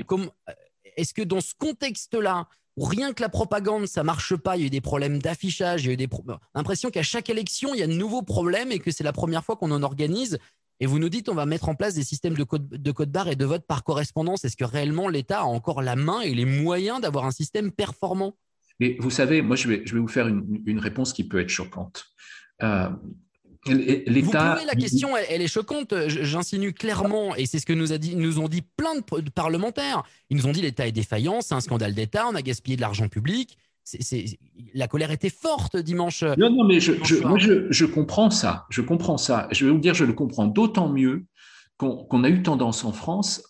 est-ce 0.98 1.14
que 1.14 1.24
dans 1.24 1.42
ce 1.42 1.54
contexte-là, 1.58 2.48
rien 2.78 3.14
que 3.14 3.22
la 3.22 3.30
propagande, 3.30 3.86
ça 3.88 4.04
marche 4.04 4.36
pas, 4.36 4.58
il 4.58 4.62
y 4.62 4.64
a 4.64 4.68
eu 4.68 4.70
des 4.70 4.82
problèmes 4.82 5.20
d'affichage, 5.20 5.84
il 5.84 5.88
y 5.88 5.90
a 5.92 5.94
eu 5.94 5.98
des 5.98 6.10
l'impression 6.56 6.90
qu'à 6.90 7.04
chaque 7.04 7.30
élection, 7.30 7.74
il 7.74 7.80
y 7.80 7.84
a 7.84 7.88
de 7.88 7.94
nouveaux 7.94 8.24
problèmes 8.24 8.72
et 8.72 8.80
que 8.80 8.92
c'est 8.92 9.04
la 9.04 9.14
première 9.14 9.44
fois 9.44 9.56
qu'on 9.56 9.72
en 9.72 9.84
organise. 9.84 10.40
Et 10.80 10.86
vous 10.86 11.00
nous 11.00 11.10
dites, 11.10 11.30
on 11.30 11.36
va 11.36 11.46
mettre 11.46 11.70
en 11.70 11.76
place 11.76 11.94
des 11.94 12.04
systèmes 12.04 12.34
de 12.34 12.44
code, 12.44 12.68
de 12.68 13.06
barre 13.06 13.30
et 13.30 13.36
de 13.36 13.46
vote 13.46 13.66
par 13.68 13.84
correspondance. 13.84 14.44
Est-ce 14.44 14.58
que 14.58 14.66
réellement 14.66 15.08
l'État 15.08 15.42
a 15.42 15.46
encore 15.46 15.82
la 15.82 15.96
main 15.96 16.22
et 16.22 16.34
les 16.34 16.46
moyens 16.46 17.00
d'avoir 17.00 17.26
un 17.26 17.32
système 17.32 17.72
performant? 17.72 18.36
Et 18.80 18.98
vous 19.00 19.12
savez, 19.12 19.42
moi, 19.42 19.56
je 19.56 19.68
vais, 19.68 19.84
je 19.86 19.94
vais 19.94 20.00
vous 20.00 20.08
faire 20.08 20.28
une, 20.28 20.80
réponse 20.80 21.14
qui 21.14 21.24
peut 21.24 21.40
être 21.40 21.50
choquante. 21.50 22.06
Euh, 22.64 22.90
L'État. 23.66 24.60
la 24.66 24.76
question, 24.76 25.16
elle, 25.16 25.42
est 25.42 25.48
choquante. 25.48 25.94
J'insinue 26.08 26.74
clairement, 26.74 27.36
et 27.36 27.46
c'est 27.46 27.60
ce 27.60 27.66
que 27.66 27.74
nous, 27.74 27.94
a 27.94 27.98
dit, 27.98 28.16
nous 28.16 28.40
ont 28.40 28.50
dit 28.50 28.62
plein 28.62 28.96
de, 28.96 29.30
parlementaires. 29.30 30.04
Ils 30.30 30.38
nous 30.38 30.48
ont 30.48 30.52
dit 30.52 30.62
l'État 30.62 30.88
est 30.88 30.92
défaillant, 30.92 31.42
c'est 31.42 31.54
un 31.54 31.62
scandale 31.62 31.94
d'État, 31.94 32.28
on 32.30 32.36
a 32.36 32.42
gaspillé 32.42 32.76
de 32.76 32.82
l'argent 32.82 33.08
public. 33.08 33.58
la 34.74 34.88
colère 34.88 35.12
était 35.12 35.30
forte 35.30 35.78
dimanche. 35.78 36.24
Non, 36.24 36.50
non, 36.50 36.66
mais 36.66 36.80
je, 36.80 36.94
je, 37.04 37.86
comprends 37.86 38.30
ça. 38.30 38.66
Je 38.70 38.82
comprends 38.82 39.18
ça. 39.18 39.48
Je 39.52 39.66
vais 39.66 39.72
vous 39.72 39.80
dire, 39.80 39.94
je 39.94 40.06
le 40.06 40.14
comprends 40.14 40.46
d'autant 40.46 40.90
mieux 40.90 41.26
qu'on 41.84 42.24
a 42.24 42.30
eu 42.30 42.44
tendance 42.44 42.84
en 42.86 42.92
France, 42.92 43.48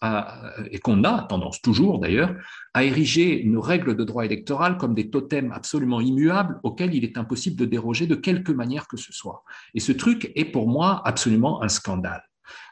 et 0.71 0.79
qu'on 0.79 1.03
a 1.03 1.23
tendance 1.23 1.61
toujours 1.61 1.99
d'ailleurs, 1.99 2.35
à 2.73 2.83
ériger 2.83 3.43
nos 3.45 3.61
règles 3.61 3.95
de 3.95 4.03
droit 4.03 4.25
électoral 4.25 4.77
comme 4.77 4.95
des 4.95 5.09
totems 5.09 5.51
absolument 5.51 6.01
immuables 6.01 6.59
auxquels 6.63 6.93
il 6.95 7.03
est 7.03 7.17
impossible 7.17 7.55
de 7.55 7.65
déroger 7.65 8.07
de 8.07 8.15
quelque 8.15 8.51
manière 8.51 8.87
que 8.87 8.97
ce 8.97 9.13
soit. 9.13 9.43
Et 9.73 9.79
ce 9.79 9.91
truc 9.91 10.31
est 10.35 10.45
pour 10.45 10.67
moi 10.67 11.01
absolument 11.05 11.61
un 11.61 11.69
scandale. 11.69 12.23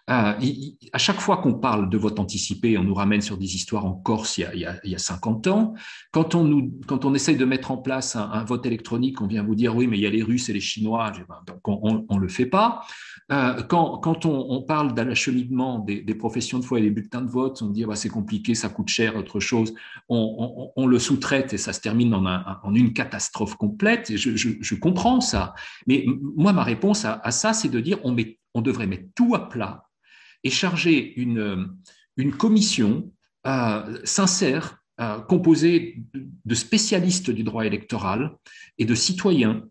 Euh, 0.09 0.33
à 0.91 0.97
chaque 0.97 1.19
fois 1.19 1.37
qu'on 1.37 1.53
parle 1.53 1.89
de 1.89 1.97
vote 1.97 2.19
anticipé, 2.19 2.77
on 2.77 2.83
nous 2.83 2.93
ramène 2.93 3.21
sur 3.21 3.37
des 3.37 3.55
histoires 3.55 3.85
en 3.85 3.93
Corse 3.93 4.39
il 4.39 4.41
y 4.41 4.65
a, 4.65 4.75
il 4.83 4.91
y 4.91 4.95
a, 4.95 4.97
50 4.97 5.47
ans. 5.47 5.73
Quand 6.11 6.35
on, 6.35 6.43
nous, 6.43 6.79
quand 6.87 7.05
on 7.05 7.13
essaye 7.13 7.37
de 7.37 7.45
mettre 7.45 7.71
en 7.71 7.77
place 7.77 8.15
un, 8.15 8.43
vote 8.43 8.65
électronique, 8.65 9.21
on 9.21 9.27
vient 9.27 9.43
vous 9.43 9.55
dire 9.55 9.75
oui, 9.75 9.87
mais 9.87 9.97
il 9.97 10.01
y 10.01 10.07
a 10.07 10.09
les 10.09 10.23
Russes 10.23 10.49
et 10.49 10.53
les 10.53 10.59
Chinois, 10.59 11.11
donc 11.45 11.59
on 11.65 12.15
ne 12.15 12.19
le 12.19 12.27
fait 12.27 12.47
pas. 12.47 12.81
Euh, 13.31 13.63
quand, 13.63 14.25
on, 14.25 14.61
parle 14.61 14.93
de 14.93 15.01
l'acheminement 15.01 15.79
des, 15.79 16.15
professions 16.15 16.59
de 16.59 16.65
foi 16.65 16.79
et 16.79 16.81
des 16.81 16.91
bulletins 16.91 17.21
de 17.21 17.29
vote, 17.29 17.61
on 17.61 17.69
dit 17.69 17.85
bah, 17.85 17.95
c'est 17.95 18.09
compliqué, 18.09 18.55
ça 18.55 18.69
coûte 18.69 18.89
cher, 18.89 19.15
autre 19.15 19.39
chose. 19.39 19.73
On, 20.09 20.85
le 20.85 20.99
sous-traite 20.99 21.53
et 21.53 21.57
ça 21.57 21.71
se 21.71 21.79
termine 21.79 22.13
en, 22.13 22.75
une 22.75 22.93
catastrophe 22.93 23.55
complète. 23.55 24.15
Je, 24.15 24.75
comprends 24.75 25.21
ça. 25.21 25.53
Mais 25.87 26.05
moi, 26.35 26.51
ma 26.51 26.63
réponse 26.63 27.05
à, 27.05 27.31
ça, 27.31 27.53
c'est 27.53 27.69
de 27.69 27.79
dire 27.79 27.99
on, 28.03 28.61
devrait 28.61 28.87
mettre 28.87 29.07
tout 29.15 29.33
à 29.33 29.47
plat 29.47 29.85
et 30.43 30.49
charger 30.49 31.13
une, 31.15 31.69
une 32.17 32.35
commission 32.35 33.11
euh, 33.47 33.99
sincère, 34.03 34.83
euh, 34.99 35.19
composée 35.21 36.03
de 36.13 36.53
spécialistes 36.53 37.31
du 37.31 37.43
droit 37.43 37.65
électoral 37.65 38.35
et 38.77 38.85
de 38.85 38.93
citoyens 38.93 39.63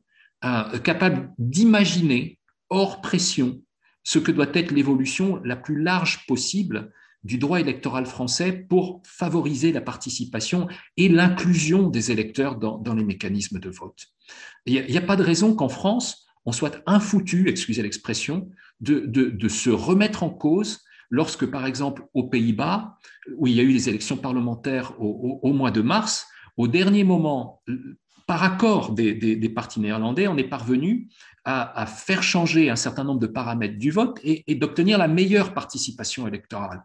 euh, 0.44 0.78
capables 0.78 1.32
d'imaginer, 1.38 2.39
hors 2.70 3.00
pression, 3.00 3.60
ce 4.02 4.18
que 4.18 4.32
doit 4.32 4.50
être 4.54 4.70
l'évolution 4.70 5.40
la 5.44 5.56
plus 5.56 5.82
large 5.82 6.26
possible 6.26 6.92
du 7.22 7.38
droit 7.38 7.60
électoral 7.60 8.06
français 8.06 8.52
pour 8.52 9.02
favoriser 9.04 9.72
la 9.72 9.80
participation 9.80 10.68
et 10.96 11.08
l'inclusion 11.08 11.88
des 11.88 12.10
électeurs 12.10 12.56
dans, 12.56 12.94
les 12.94 13.04
mécanismes 13.04 13.60
de 13.60 13.68
vote. 13.68 14.06
Il 14.66 14.86
n'y 14.86 14.96
a, 14.96 15.02
pas 15.02 15.16
de 15.16 15.22
raison 15.22 15.54
qu'en 15.54 15.68
France, 15.68 16.26
on 16.46 16.52
soit 16.52 16.82
infoutu, 16.86 17.48
excusez 17.48 17.82
l'expression, 17.82 18.48
de, 18.80 19.48
se 19.48 19.70
remettre 19.70 20.22
en 20.22 20.30
cause 20.30 20.80
lorsque, 21.10 21.44
par 21.44 21.66
exemple, 21.66 22.06
aux 22.14 22.28
Pays-Bas, 22.28 22.96
où 23.36 23.46
il 23.46 23.54
y 23.54 23.60
a 23.60 23.64
eu 23.64 23.72
les 23.72 23.88
élections 23.88 24.16
parlementaires 24.16 24.94
au, 24.98 25.52
mois 25.52 25.70
de 25.70 25.82
mars, 25.82 26.26
au 26.56 26.68
dernier 26.68 27.04
moment, 27.04 27.62
par 28.30 28.44
accord 28.44 28.92
des, 28.92 29.48
partis 29.52 29.80
néerlandais, 29.80 30.28
on 30.28 30.36
est 30.36 30.44
parvenu 30.44 31.08
à, 31.44 31.84
faire 31.84 32.22
changer 32.22 32.70
un 32.70 32.76
certain 32.76 33.02
nombre 33.02 33.18
de 33.18 33.26
paramètres 33.26 33.76
du 33.76 33.90
vote 33.90 34.20
et, 34.22 34.54
d'obtenir 34.54 34.98
la 34.98 35.08
meilleure 35.08 35.52
participation 35.52 36.28
électorale. 36.28 36.84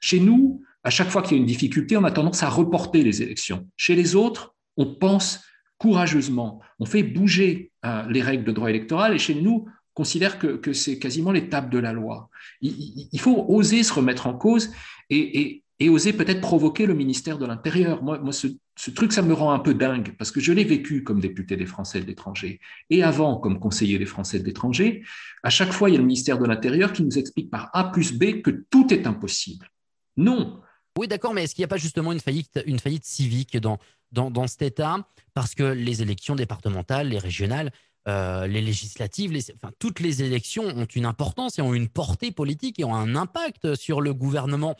Chez 0.00 0.18
nous, 0.18 0.64
à 0.82 0.90
chaque 0.90 1.08
fois 1.08 1.22
qu'il 1.22 1.36
y 1.36 1.38
a 1.38 1.42
une 1.42 1.46
difficulté, 1.46 1.96
on 1.96 2.02
a 2.02 2.10
tendance 2.10 2.42
à 2.42 2.48
reporter 2.48 3.04
les 3.04 3.22
élections. 3.22 3.68
Chez 3.76 3.94
les 3.94 4.16
autres, 4.16 4.56
on 4.76 4.96
pense 4.96 5.44
courageusement, 5.78 6.60
on 6.80 6.86
fait 6.86 7.04
bouger 7.04 7.70
euh, 7.86 8.04
les 8.08 8.20
règles 8.20 8.42
de 8.42 8.50
droit 8.50 8.68
électoral 8.68 9.14
et 9.14 9.18
chez 9.20 9.36
nous, 9.36 9.68
considère 9.94 10.40
que, 10.40 10.72
c'est 10.72 10.98
quasiment 10.98 11.30
l'étape 11.30 11.70
de 11.70 11.78
la 11.78 11.92
loi. 11.92 12.30
Il, 12.62 13.20
faut 13.20 13.44
oser 13.48 13.84
se 13.84 13.92
remettre 13.92 14.26
en 14.26 14.34
cause 14.34 14.72
et, 15.08 15.59
oser 15.88 16.12
peut-être 16.12 16.40
provoquer 16.40 16.86
le 16.86 16.94
ministère 16.94 17.38
de 17.38 17.46
l'Intérieur. 17.46 18.02
Moi, 18.02 18.18
moi 18.18 18.32
ce, 18.32 18.48
truc, 18.90 19.12
ça 19.12 19.22
me 19.22 19.32
rend 19.32 19.52
un 19.52 19.58
peu 19.58 19.72
dingue 19.72 20.14
parce 20.18 20.30
que 20.30 20.40
je 20.40 20.52
l'ai 20.52 20.64
vécu 20.64 21.02
comme 21.02 21.20
député 21.20 21.56
des 21.56 21.66
Français 21.66 22.00
de 22.00 22.06
l'étranger 22.06 22.60
et 22.90 23.02
avant 23.02 23.36
comme 23.36 23.58
conseiller 23.58 23.98
des 23.98 24.06
Français 24.06 24.38
de 24.38 24.44
l'étranger. 24.44 25.02
À 25.42 25.50
chaque 25.50 25.72
fois, 25.72 25.88
il 25.88 25.92
y 25.92 25.96
a 25.96 25.98
le 25.98 26.04
ministère 26.04 26.38
de 26.38 26.46
l'Intérieur 26.46 26.92
qui 26.92 27.02
nous 27.02 27.18
explique 27.18 27.50
par 27.50 27.70
A 27.72 27.84
plus 27.84 28.12
B 28.12 28.42
que 28.42 28.50
tout 28.70 28.92
est 28.92 29.06
impossible. 29.06 29.70
Non. 30.16 30.60
Oui, 30.98 31.08
d'accord, 31.08 31.32
mais 31.32 31.44
est-ce 31.44 31.54
qu'il 31.54 31.62
n'y 31.62 31.66
a 31.66 31.68
pas 31.68 31.78
justement 31.78 32.12
une 32.12 32.20
faillite, 32.20 32.60
une 32.66 32.78
faillite 32.78 33.04
civique 33.04 33.56
dans, 33.56 33.78
dans, 34.12 34.30
dans 34.30 34.46
cet 34.46 34.62
État? 34.62 34.98
Parce 35.32 35.54
que 35.54 35.62
les 35.62 36.02
élections 36.02 36.34
départementales, 36.34 37.08
les 37.08 37.18
régionales, 37.18 37.72
euh, 38.08 38.46
les 38.46 38.62
législatives, 38.62 39.38
toutes 39.78 40.00
les 40.00 40.22
élections 40.22 40.64
ont 40.64 40.86
une 40.86 41.04
importance 41.04 41.58
et 41.58 41.62
ont 41.62 41.74
une 41.74 41.88
portée 41.88 42.32
politique 42.32 42.80
et 42.80 42.84
ont 42.84 42.94
un 42.94 43.14
impact 43.14 43.74
sur 43.74 44.00
le 44.00 44.14
gouvernement. 44.14 44.74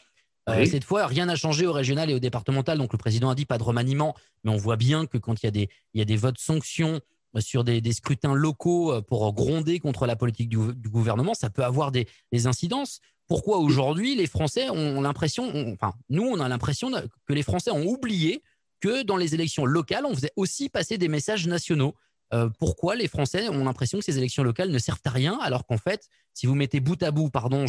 Euh, 0.48 0.64
cette 0.66 0.84
fois, 0.84 1.06
rien 1.06 1.26
n'a 1.26 1.36
changé 1.36 1.66
au 1.66 1.72
régional 1.72 2.10
et 2.10 2.14
au 2.14 2.18
départemental. 2.18 2.78
Donc, 2.78 2.92
le 2.92 2.98
président 2.98 3.30
a 3.30 3.34
dit 3.34 3.46
pas 3.46 3.58
de 3.58 3.62
remaniement, 3.62 4.14
mais 4.42 4.50
on 4.50 4.56
voit 4.56 4.76
bien 4.76 5.06
que 5.06 5.18
quand 5.18 5.42
il 5.42 5.46
y 5.46 5.48
a 5.48 5.52
des, 5.52 5.68
il 5.94 6.00
y 6.00 6.06
des 6.06 6.16
votes 6.16 6.38
sanctions 6.38 7.00
euh, 7.36 7.40
sur 7.40 7.62
des, 7.62 7.92
scrutins 7.92 8.34
locaux 8.34 9.00
pour 9.02 9.32
gronder 9.32 9.78
contre 9.78 10.06
la 10.06 10.16
politique 10.16 10.48
du, 10.48 10.58
gouvernement, 10.88 11.34
ça 11.34 11.50
peut 11.50 11.64
avoir 11.64 11.92
des, 11.92 12.06
incidences. 12.46 13.00
Pourquoi 13.28 13.58
aujourd'hui 13.58 14.16
les 14.16 14.26
Français 14.26 14.70
ont 14.70 15.00
l'impression, 15.00 15.52
enfin, 15.74 15.94
nous, 16.08 16.24
on 16.24 16.40
a 16.40 16.48
l'impression 16.48 16.90
que 16.90 17.32
les 17.32 17.44
Français 17.44 17.70
ont 17.70 17.86
oublié 17.86 18.42
que 18.80 19.02
dans 19.02 19.16
les 19.16 19.34
élections 19.34 19.66
locales, 19.66 20.04
on 20.06 20.14
faisait 20.14 20.32
aussi 20.36 20.68
passer 20.68 20.98
des 20.98 21.08
messages 21.08 21.46
nationaux. 21.46 21.94
Euh, 22.32 22.48
pourquoi 22.58 22.94
les 22.94 23.08
Français 23.08 23.48
ont 23.48 23.64
l'impression 23.64 23.98
que 23.98 24.04
ces 24.04 24.18
élections 24.18 24.42
locales 24.42 24.70
ne 24.70 24.78
servent 24.78 25.00
à 25.04 25.10
rien, 25.10 25.38
alors 25.40 25.66
qu'en 25.66 25.78
fait, 25.78 26.08
si 26.32 26.46
vous 26.46 26.54
mettez 26.54 26.80
bout 26.80 27.02
à 27.02 27.10
bout, 27.10 27.28
pardon, 27.28 27.66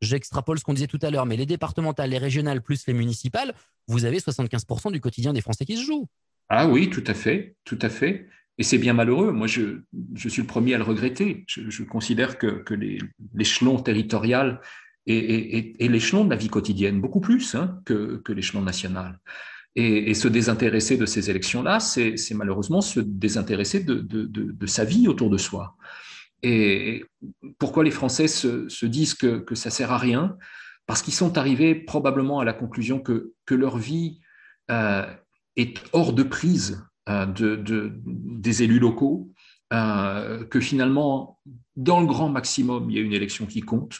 j'extrapole 0.00 0.58
ce 0.58 0.64
qu'on 0.64 0.74
disait 0.74 0.86
tout 0.86 1.00
à 1.02 1.10
l'heure, 1.10 1.26
mais 1.26 1.36
les 1.36 1.46
départementales, 1.46 2.10
les 2.10 2.18
régionales 2.18 2.62
plus 2.62 2.86
les 2.86 2.94
municipales, 2.94 3.54
vous 3.88 4.04
avez 4.04 4.18
75% 4.18 4.92
du 4.92 5.00
quotidien 5.00 5.32
des 5.32 5.40
Français 5.40 5.64
qui 5.64 5.76
se 5.76 5.82
joue. 5.82 6.06
Ah 6.48 6.68
oui, 6.68 6.90
tout 6.90 7.04
à 7.06 7.14
fait, 7.14 7.56
tout 7.64 7.78
à 7.82 7.88
fait. 7.88 8.28
Et 8.58 8.62
c'est 8.62 8.78
bien 8.78 8.92
malheureux. 8.92 9.32
Moi, 9.32 9.48
je, 9.48 9.80
suis 10.16 10.42
le 10.42 10.46
premier 10.46 10.74
à 10.74 10.78
le 10.78 10.84
regretter. 10.84 11.44
Je, 11.48 11.82
considère 11.82 12.38
que, 12.38 12.64
l'échelon 13.34 13.80
territorial 13.80 14.60
est, 15.06 15.88
l'échelon 15.88 16.24
de 16.24 16.30
la 16.30 16.36
vie 16.36 16.48
quotidienne, 16.48 17.00
beaucoup 17.00 17.20
plus 17.20 17.56
hein, 17.56 17.80
que, 17.84 18.18
que 18.18 18.32
l'échelon 18.32 18.62
national. 18.62 19.18
Et, 19.76 20.14
se 20.14 20.28
désintéresser 20.28 20.96
de 20.96 21.04
ces 21.04 21.30
élections-là, 21.30 21.80
c'est 21.80 22.16
malheureusement 22.34 22.80
se 22.80 23.00
désintéresser 23.00 23.80
de, 23.80 24.66
sa 24.66 24.84
vie 24.84 25.08
autour 25.08 25.30
de 25.30 25.38
soi. 25.38 25.76
Et 26.42 27.04
pourquoi 27.58 27.82
les 27.82 27.90
Français 27.90 28.28
se, 28.28 28.86
disent 28.86 29.14
que, 29.14 29.38
que 29.38 29.54
ça 29.54 29.70
sert 29.70 29.90
à 29.90 29.98
rien? 29.98 30.36
Parce 30.86 31.02
qu'ils 31.02 31.14
sont 31.14 31.38
arrivés 31.38 31.74
probablement 31.74 32.40
à 32.40 32.44
la 32.44 32.52
conclusion 32.52 33.00
que, 33.00 33.32
leur 33.50 33.78
vie 33.78 34.20
euh, 34.70 35.06
est 35.56 35.82
hors 35.92 36.12
de 36.12 36.22
prise 36.22 36.86
euh, 37.08 37.26
des 37.26 38.62
élus 38.62 38.78
locaux, 38.78 39.32
euh, 39.72 40.44
que 40.44 40.60
finalement, 40.60 41.40
dans 41.76 42.00
le 42.00 42.06
grand 42.06 42.28
maximum, 42.28 42.90
il 42.90 42.96
y 42.96 42.98
a 43.00 43.02
une 43.02 43.12
élection 43.12 43.46
qui 43.46 43.62
compte, 43.62 43.98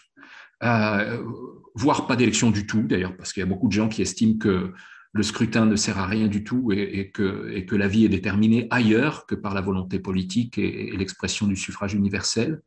voire 0.60 2.06
pas 2.06 2.16
d'élection 2.16 2.50
du 2.50 2.66
tout, 2.66 2.82
d'ailleurs, 2.82 3.16
parce 3.16 3.32
qu'il 3.32 3.40
y 3.40 3.44
a 3.44 3.48
beaucoup 3.48 3.68
de 3.68 3.72
gens 3.72 3.88
qui 3.88 4.02
estiment 4.02 4.38
que 4.38 4.72
le 5.14 5.22
scrutin 5.22 5.64
ne 5.64 5.76
sert 5.76 5.98
à 5.98 6.06
rien 6.06 6.26
du 6.26 6.42
tout 6.42 6.72
et, 6.72 7.10
que, 7.12 7.74
la 7.76 7.88
vie 7.88 8.04
est 8.04 8.08
déterminée 8.08 8.66
ailleurs 8.70 9.26
que 9.26 9.36
par 9.36 9.54
la 9.54 9.60
volonté 9.60 10.00
politique 10.00 10.58
et, 10.58 10.90
l'expression 10.96 11.46
du 11.46 11.56
suffrage 11.56 11.94
universel. 11.94 12.60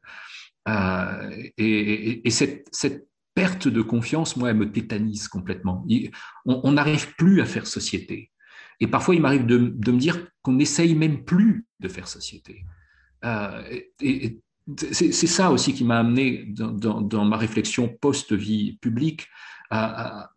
Euh, 0.69 1.29
et, 1.57 2.29
cette, 2.31 3.05
perte 3.35 3.67
de 3.67 3.83
confiance, 3.83 4.35
moi, 4.35 4.49
elle 4.49 4.57
me 4.57 4.71
tétanise 4.71 5.27
complètement. 5.27 5.85
On 6.45 6.71
n'arrive 6.71 7.13
plus 7.17 7.39
à 7.41 7.45
faire 7.45 7.67
société. 7.67 8.31
Et 8.79 8.87
parfois, 8.87 9.13
il 9.13 9.21
m'arrive 9.21 9.45
de, 9.45 9.57
me 9.57 9.97
dire 9.99 10.27
qu'on 10.41 10.53
n'essaye 10.53 10.95
même 10.95 11.23
plus 11.23 11.67
de 11.79 11.87
faire 11.87 12.07
société. 12.07 12.63
Euh, 13.25 13.61
et, 14.01 14.39
c'est 14.91 15.11
ça 15.11 15.51
aussi 15.51 15.73
qui 15.73 15.83
m'a 15.83 15.99
amené 15.99 16.45
dans, 16.47 17.25
ma 17.25 17.37
réflexion 17.37 17.87
post-vie 17.87 18.77
publique 18.81 19.27
à, 19.69 20.23
à 20.23 20.36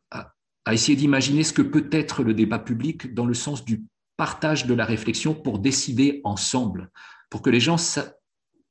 essayer 0.75 0.97
d'imaginer 0.97 1.43
ce 1.43 1.53
que 1.53 1.63
peut 1.63 1.89
être 1.93 2.23
le 2.23 2.35
débat 2.35 2.59
public 2.59 3.15
dans 3.15 3.27
le 3.27 3.35
sens 3.35 3.65
du 3.65 3.83
partage 4.17 4.67
de 4.67 4.75
la 4.75 4.85
réflexion 4.85 5.35
pour 5.35 5.59
décider 5.59 6.21
ensemble, 6.25 6.91
pour 7.31 7.43
que 7.43 7.51
les 7.51 7.61
gens 7.61 7.77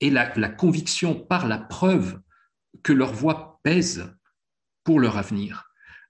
aient 0.01 0.09
la, 0.09 0.49
conviction 0.49 1.15
par 1.15 1.47
la 1.47 1.57
preuve 1.57 2.19
que 2.83 2.93
leur 2.93 3.13
voix 3.13 3.59
pèse 3.63 4.13
pour 4.83 4.99
leur 4.99 5.17
avenir. 5.17 5.65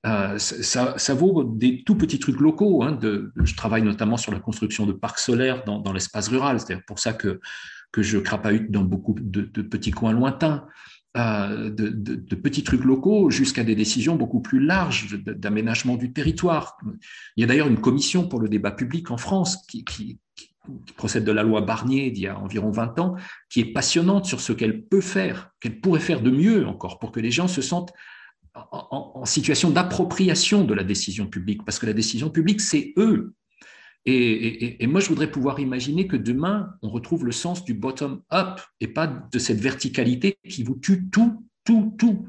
Euh, 0.05 0.37
ça, 0.37 1.13
vaut 1.13 1.43
des 1.43 1.83
tout 1.83 1.95
petits 1.95 2.19
trucs 2.19 2.39
locaux. 2.39 2.83
Hein, 2.83 2.99
je 3.01 3.55
travaille 3.55 3.81
notamment 3.81 4.17
sur 4.17 4.31
la 4.31 4.39
construction 4.39 4.85
de 4.85 4.93
parcs 4.93 5.19
solaires 5.19 5.63
dans, 5.63 5.93
l'espace 5.93 6.27
rural. 6.27 6.59
C'est 6.59 6.85
pour 6.85 6.99
ça 6.99 7.13
que, 7.13 7.39
que 7.91 8.01
je 8.01 8.17
crapahute 8.17 8.71
dans 8.71 8.83
beaucoup 8.83 9.15
de 9.17 9.61
petits 9.61 9.91
coins 9.91 10.13
lointains. 10.13 10.67
Euh, 11.17 11.71
de, 11.71 12.35
petits 12.35 12.63
trucs 12.63 12.83
locaux 12.83 13.31
jusqu'à 13.31 13.63
des 13.63 13.73
décisions 13.73 14.15
beaucoup 14.15 14.41
plus 14.41 14.63
larges 14.63 15.17
d'aménagement 15.23 15.95
du 15.95 16.13
territoire. 16.13 16.77
Il 17.35 17.41
y 17.41 17.43
a 17.43 17.47
d'ailleurs 17.47 17.67
une 17.67 17.81
commission 17.81 18.27
pour 18.27 18.39
le 18.39 18.47
débat 18.47 18.69
public 18.69 19.09
en 19.09 19.17
France 19.17 19.57
qui, 19.67 20.19
procède 20.95 21.25
de 21.25 21.31
la 21.31 21.41
loi 21.41 21.61
Barnier 21.61 22.11
d'il 22.11 22.23
y 22.23 22.27
a 22.27 22.37
environ 22.37 22.69
20 22.69 22.99
ans, 22.99 23.15
qui 23.49 23.59
est 23.61 23.73
passionnante 23.73 24.25
sur 24.25 24.39
ce 24.39 24.53
qu'elle 24.53 24.85
peut 24.85 25.01
faire, 25.01 25.49
qu'elle 25.59 25.81
pourrait 25.81 25.99
faire 25.99 26.21
de 26.21 26.29
mieux 26.29 26.67
encore 26.67 26.99
pour 26.99 27.11
que 27.11 27.19
les 27.19 27.31
gens 27.31 27.47
se 27.47 27.63
sentent 27.63 27.91
en 28.71 29.25
situation 29.25 29.71
d'appropriation 29.71 30.63
de 30.63 30.75
la 30.75 30.83
décision 30.83 31.25
publique, 31.25 31.65
parce 31.65 31.79
que 31.79 31.87
la 31.87 31.93
décision 31.93 32.29
publique, 32.29 32.61
c'est 32.61 32.93
eux 32.97 33.33
et, 34.05 34.87
moi, 34.87 35.01
je 35.01 35.09
voudrais 35.09 35.29
pouvoir 35.29 35.59
imaginer 35.59 36.07
que 36.07 36.15
demain, 36.15 36.73
on 36.81 36.89
retrouve 36.89 37.25
le 37.25 37.31
sens 37.31 37.63
du 37.63 37.73
bottom-up 37.73 38.59
et 38.79 38.87
pas 38.87 39.07
de 39.07 39.39
cette 39.39 39.59
verticalité 39.59 40.37
qui 40.47 40.63
vous 40.63 40.75
tue 40.75 41.09
tout, 41.09 41.45
tout, 41.63 41.93
tout, 41.97 42.27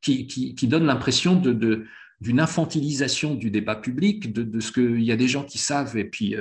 qui, 0.00 0.54
donne 0.68 0.86
l'impression 0.86 1.36
de, 1.36 1.84
d'une 2.20 2.40
infantilisation 2.40 3.34
du 3.34 3.50
débat 3.50 3.76
public, 3.76 4.32
de, 4.32 4.60
ce 4.60 4.72
qu'il 4.72 5.02
y 5.02 5.12
a 5.12 5.16
des 5.16 5.28
gens 5.28 5.44
qui 5.44 5.58
savent 5.58 5.96
et 5.96 6.04
puis 6.04 6.34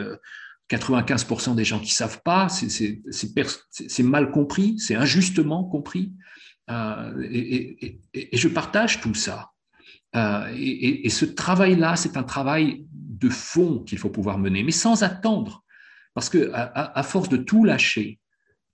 95% 0.69 1.51
euh, 1.51 1.55
des 1.55 1.65
gens 1.65 1.79
qui 1.79 1.91
savent 1.91 2.21
pas, 2.23 2.47
c'est 2.49 4.03
mal 4.03 4.31
compris, 4.31 4.79
c'est 4.79 4.95
injustement 4.95 5.63
compris. 5.63 6.13
Euh, 6.69 7.27
et, 7.31 7.99
je 8.33 8.47
partage 8.47 9.01
tout 9.01 9.13
ça. 9.13 9.51
Euh, 10.15 10.51
et, 10.55 11.09
ce 11.09 11.25
travail-là, 11.25 11.95
c'est 11.95 12.17
un 12.17 12.23
travail 12.23 12.86
de 13.19 13.29
fond 13.29 13.79
qu'il 13.79 13.97
faut 13.97 14.09
pouvoir 14.09 14.37
mener, 14.37 14.63
mais 14.63 14.71
sans 14.71 15.03
attendre. 15.03 15.63
Parce 16.13 16.29
que 16.29 16.51
à, 16.53 17.03
force 17.03 17.29
de 17.29 17.37
tout 17.37 17.63
lâcher, 17.63 18.19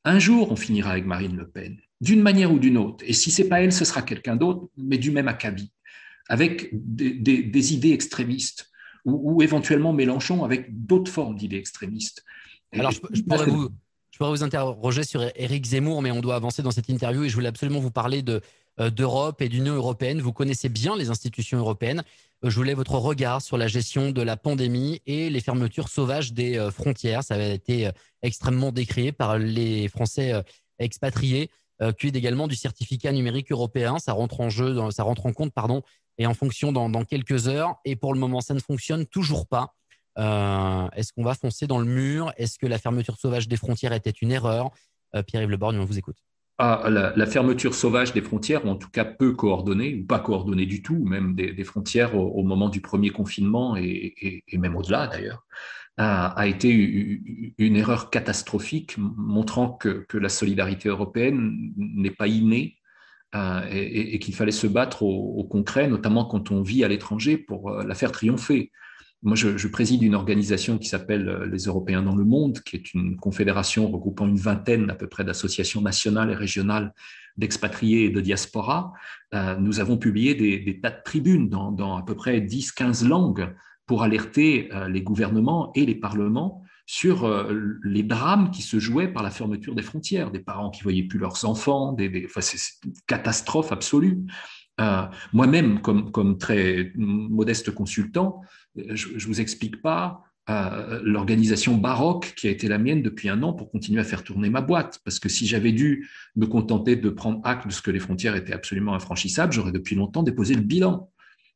un 0.05 0.19
jour 0.19 0.51
on 0.51 0.55
finira 0.55 0.91
avec 0.91 1.05
Marine 1.05 1.35
Le 1.35 1.49
Pen, 1.49 1.77
d'une 1.99 2.21
manière 2.21 2.51
ou 2.51 2.59
d'une 2.59 2.77
autre. 2.77 3.03
Et 3.07 3.13
si 3.13 3.31
c'est 3.31 3.49
pas 3.49 3.61
elle, 3.61 3.73
ce 3.73 3.85
sera 3.85 4.01
quelqu'un 4.01 4.35
d'autre, 4.35 4.69
mais 4.77 4.97
du 4.97 5.11
même 5.11 5.27
acabit, 5.27 5.71
avec 6.29 6.69
des, 6.71 7.73
idées 7.73 7.91
extrémistes, 7.91 8.69
ou, 9.03 9.41
éventuellement 9.41 9.91
Mélenchon 9.91 10.45
avec 10.45 10.85
d'autres 10.85 11.11
formes 11.11 11.35
d'idées 11.35 11.57
extrémistes. 11.57 12.23
Alors 12.71 12.91
je, 12.91 13.21
pourrais 13.21 13.45
vous, 13.45 13.69
je 14.11 14.17
pourrais 14.17 14.29
vous 14.29 14.43
interroger 14.43 15.03
sur 15.03 15.21
Éric 15.35 15.65
Zemmour, 15.65 16.01
mais 16.01 16.11
on 16.11 16.21
doit 16.21 16.35
avancer 16.35 16.63
dans 16.63 16.71
cette 16.71 16.87
interview 16.87 17.25
et 17.25 17.29
je 17.29 17.35
voulais 17.35 17.49
absolument 17.49 17.81
vous 17.81 17.91
parler 17.91 18.21
de 18.21 18.41
euh, 18.79 18.89
d'Europe 18.89 19.39
et 19.41 19.49
d'Union 19.49 19.75
européenne. 19.75 20.19
Vous 20.19 20.33
connaissez 20.33 20.67
bien 20.67 20.95
les 20.95 21.11
institutions 21.11 21.59
européennes. 21.59 22.03
Euh, 22.43 22.49
je 22.49 22.55
voulais 22.55 22.73
votre 22.73 22.95
regard 22.95 23.41
sur 23.41 23.57
la 23.57 23.67
gestion 23.67 24.11
de 24.11 24.21
la 24.21 24.37
pandémie 24.37 25.01
et 25.05 25.29
les 25.29 25.39
fermetures 25.39 25.89
sauvages 25.89 26.33
des 26.33 26.57
euh, 26.57 26.71
frontières. 26.71 27.23
Ça 27.23 27.35
avait 27.35 27.55
été 27.55 27.89
extrêmement 28.21 28.71
décrié 28.71 29.11
par 29.11 29.37
les 29.37 29.87
Français 29.87 30.33
expatriés, 30.79 31.49
puis 31.97 32.09
également 32.09 32.47
du 32.47 32.55
certificat 32.55 33.11
numérique 33.11 33.51
européen. 33.51 33.99
Ça 33.99 34.13
rentre 34.13 34.39
en 34.39 34.49
jeu, 34.49 34.91
ça 34.91 35.03
rentre 35.03 35.25
en 35.25 35.33
compte, 35.33 35.53
pardon, 35.53 35.81
et 36.17 36.25
en 36.25 36.33
fonction 36.33 36.71
dans, 36.71 37.03
quelques 37.03 37.49
heures. 37.49 37.75
Et 37.83 37.97
pour 37.97 38.13
le 38.13 38.19
moment, 38.19 38.39
ça 38.39 38.53
ne 38.53 38.59
fonctionne 38.59 39.05
toujours 39.05 39.45
pas. 39.45 39.73
Est-ce 40.95 41.11
qu'on 41.11 41.23
va 41.23 41.35
foncer 41.35 41.67
dans 41.67 41.79
le 41.79 41.85
mur? 41.85 42.31
Est-ce 42.37 42.57
que 42.57 42.65
la 42.65 42.79
fermeture 42.79 43.17
sauvage 43.17 43.49
des 43.49 43.57
frontières 43.57 43.91
était 43.91 44.11
une 44.11 44.31
erreur? 44.31 44.71
Pierre-Yves 45.27 45.49
Leborgne, 45.49 45.77
on 45.79 45.85
vous 45.85 45.97
écoute 45.97 46.17
la, 46.59 47.25
fermeture 47.25 47.73
sauvage 47.73 48.13
des 48.13 48.21
frontières, 48.21 48.65
ou 48.65 48.69
en 48.69 48.75
tout 48.75 48.89
cas 48.89 49.05
peu 49.05 49.33
coordonnée, 49.33 49.95
ou 49.95 50.05
pas 50.05 50.19
coordonnée 50.19 50.65
du 50.65 50.81
tout, 50.81 51.03
même 51.03 51.35
des, 51.35 51.63
frontières 51.63 52.15
au, 52.15 52.43
moment 52.43 52.69
du 52.69 52.81
premier 52.81 53.09
confinement 53.09 53.75
et, 53.75 54.43
même 54.53 54.75
au-delà 54.75 55.07
d'ailleurs, 55.07 55.45
a, 55.97 56.47
été 56.47 56.71
une 57.57 57.75
erreur 57.75 58.09
catastrophique, 58.09 58.95
montrant 58.97 59.71
que, 59.71 60.05
la 60.13 60.29
solidarité 60.29 60.89
européenne 60.89 61.73
n'est 61.77 62.11
pas 62.11 62.27
innée 62.27 62.77
euh, 63.35 63.61
et, 63.71 64.19
qu'il 64.19 64.35
fallait 64.35 64.51
se 64.51 64.67
battre 64.67 65.03
au, 65.03 65.43
concret, 65.45 65.87
notamment 65.87 66.25
quand 66.25 66.51
on 66.51 66.61
vit 66.61 66.83
à 66.83 66.87
l'étranger, 66.87 67.37
pour 67.37 67.71
euh, 67.71 67.83
la 67.83 67.95
faire 67.95 68.11
triompher. 68.11 68.71
Moi, 69.23 69.37
je, 69.37 69.67
préside 69.69 70.03
une 70.03 70.15
organisation 70.15 70.77
qui 70.77 70.89
s'appelle 70.89 71.29
euh, 71.29 71.47
les 71.47 71.63
Européens 71.63 72.01
dans 72.01 72.15
le 72.15 72.25
monde, 72.25 72.59
qui 72.59 72.75
est 72.75 72.93
une 72.93 73.15
confédération 73.15 73.89
regroupant 73.89 74.27
une 74.27 74.35
vingtaine 74.35 74.89
à 74.89 74.95
peu 74.95 75.07
près 75.07 75.23
d'associations 75.23 75.79
nationales 75.79 76.29
et 76.29 76.35
régionales 76.35 76.93
d'expatriés 77.37 78.03
et 78.03 78.09
de 78.09 78.19
diaspora. 78.19 78.91
Euh, 79.33 79.55
nous 79.55 79.79
avons 79.79 79.97
publié 79.97 80.35
des, 80.35 80.79
tas 80.81 80.91
de 80.91 81.01
tribunes 81.05 81.47
dans, 81.47 81.95
à 81.95 82.03
peu 82.03 82.15
près 82.15 82.41
10-15 82.41 83.07
langues 83.07 83.55
pour 83.85 84.03
alerter 84.03 84.69
euh, 84.73 84.89
les 84.89 85.01
gouvernements 85.01 85.71
et 85.73 85.85
les 85.85 85.95
parlements 85.95 86.61
sur 86.85 87.47
les 87.85 88.03
drames 88.03 88.51
qui 88.51 88.61
se 88.61 88.77
jouaient 88.77 89.07
par 89.07 89.23
la 89.23 89.31
fermeture 89.31 89.73
des 89.73 89.81
frontières, 89.81 90.31
des 90.31 90.41
parents 90.41 90.69
qui 90.69 90.83
voyaient 90.83 91.03
plus 91.03 91.17
leurs 91.17 91.45
enfants, 91.45 91.93
des, 91.93 92.25
enfin, 92.25 92.41
c'est 92.41 92.59
une 92.85 92.91
catastrophe 93.07 93.71
absolue. 93.71 94.19
Moi-même, 95.33 95.81
comme, 95.81 96.37
très 96.37 96.91
modeste 96.95 97.71
consultant, 97.71 98.41
je 98.75 99.13
ne 99.13 99.25
vous 99.25 99.41
explique 99.41 99.81
pas 99.81 100.23
euh, 100.49 100.99
l'organisation 101.05 101.77
baroque 101.77 102.33
qui 102.35 102.49
a 102.49 102.51
été 102.51 102.67
la 102.67 102.77
mienne 102.77 103.01
depuis 103.01 103.29
un 103.29 103.41
an 103.43 103.53
pour 103.53 103.71
continuer 103.71 104.01
à 104.01 104.03
faire 104.03 104.23
tourner 104.23 104.49
ma 104.49 104.59
boîte. 104.59 104.99
Parce 105.05 105.17
que 105.17 105.29
si 105.29 105.47
j'avais 105.47 105.71
dû 105.71 106.09
me 106.35 106.45
contenter 106.45 106.97
de 106.97 107.09
prendre 107.09 107.39
acte 107.45 107.67
de 107.67 107.71
ce 107.71 107.81
que 107.81 107.91
les 107.91 107.99
frontières 107.99 108.35
étaient 108.35 108.53
absolument 108.53 108.93
infranchissables, 108.93 109.53
j'aurais 109.53 109.71
depuis 109.71 109.95
longtemps 109.95 110.21
déposé 110.21 110.53
le 110.55 110.61
bilan. 110.61 111.09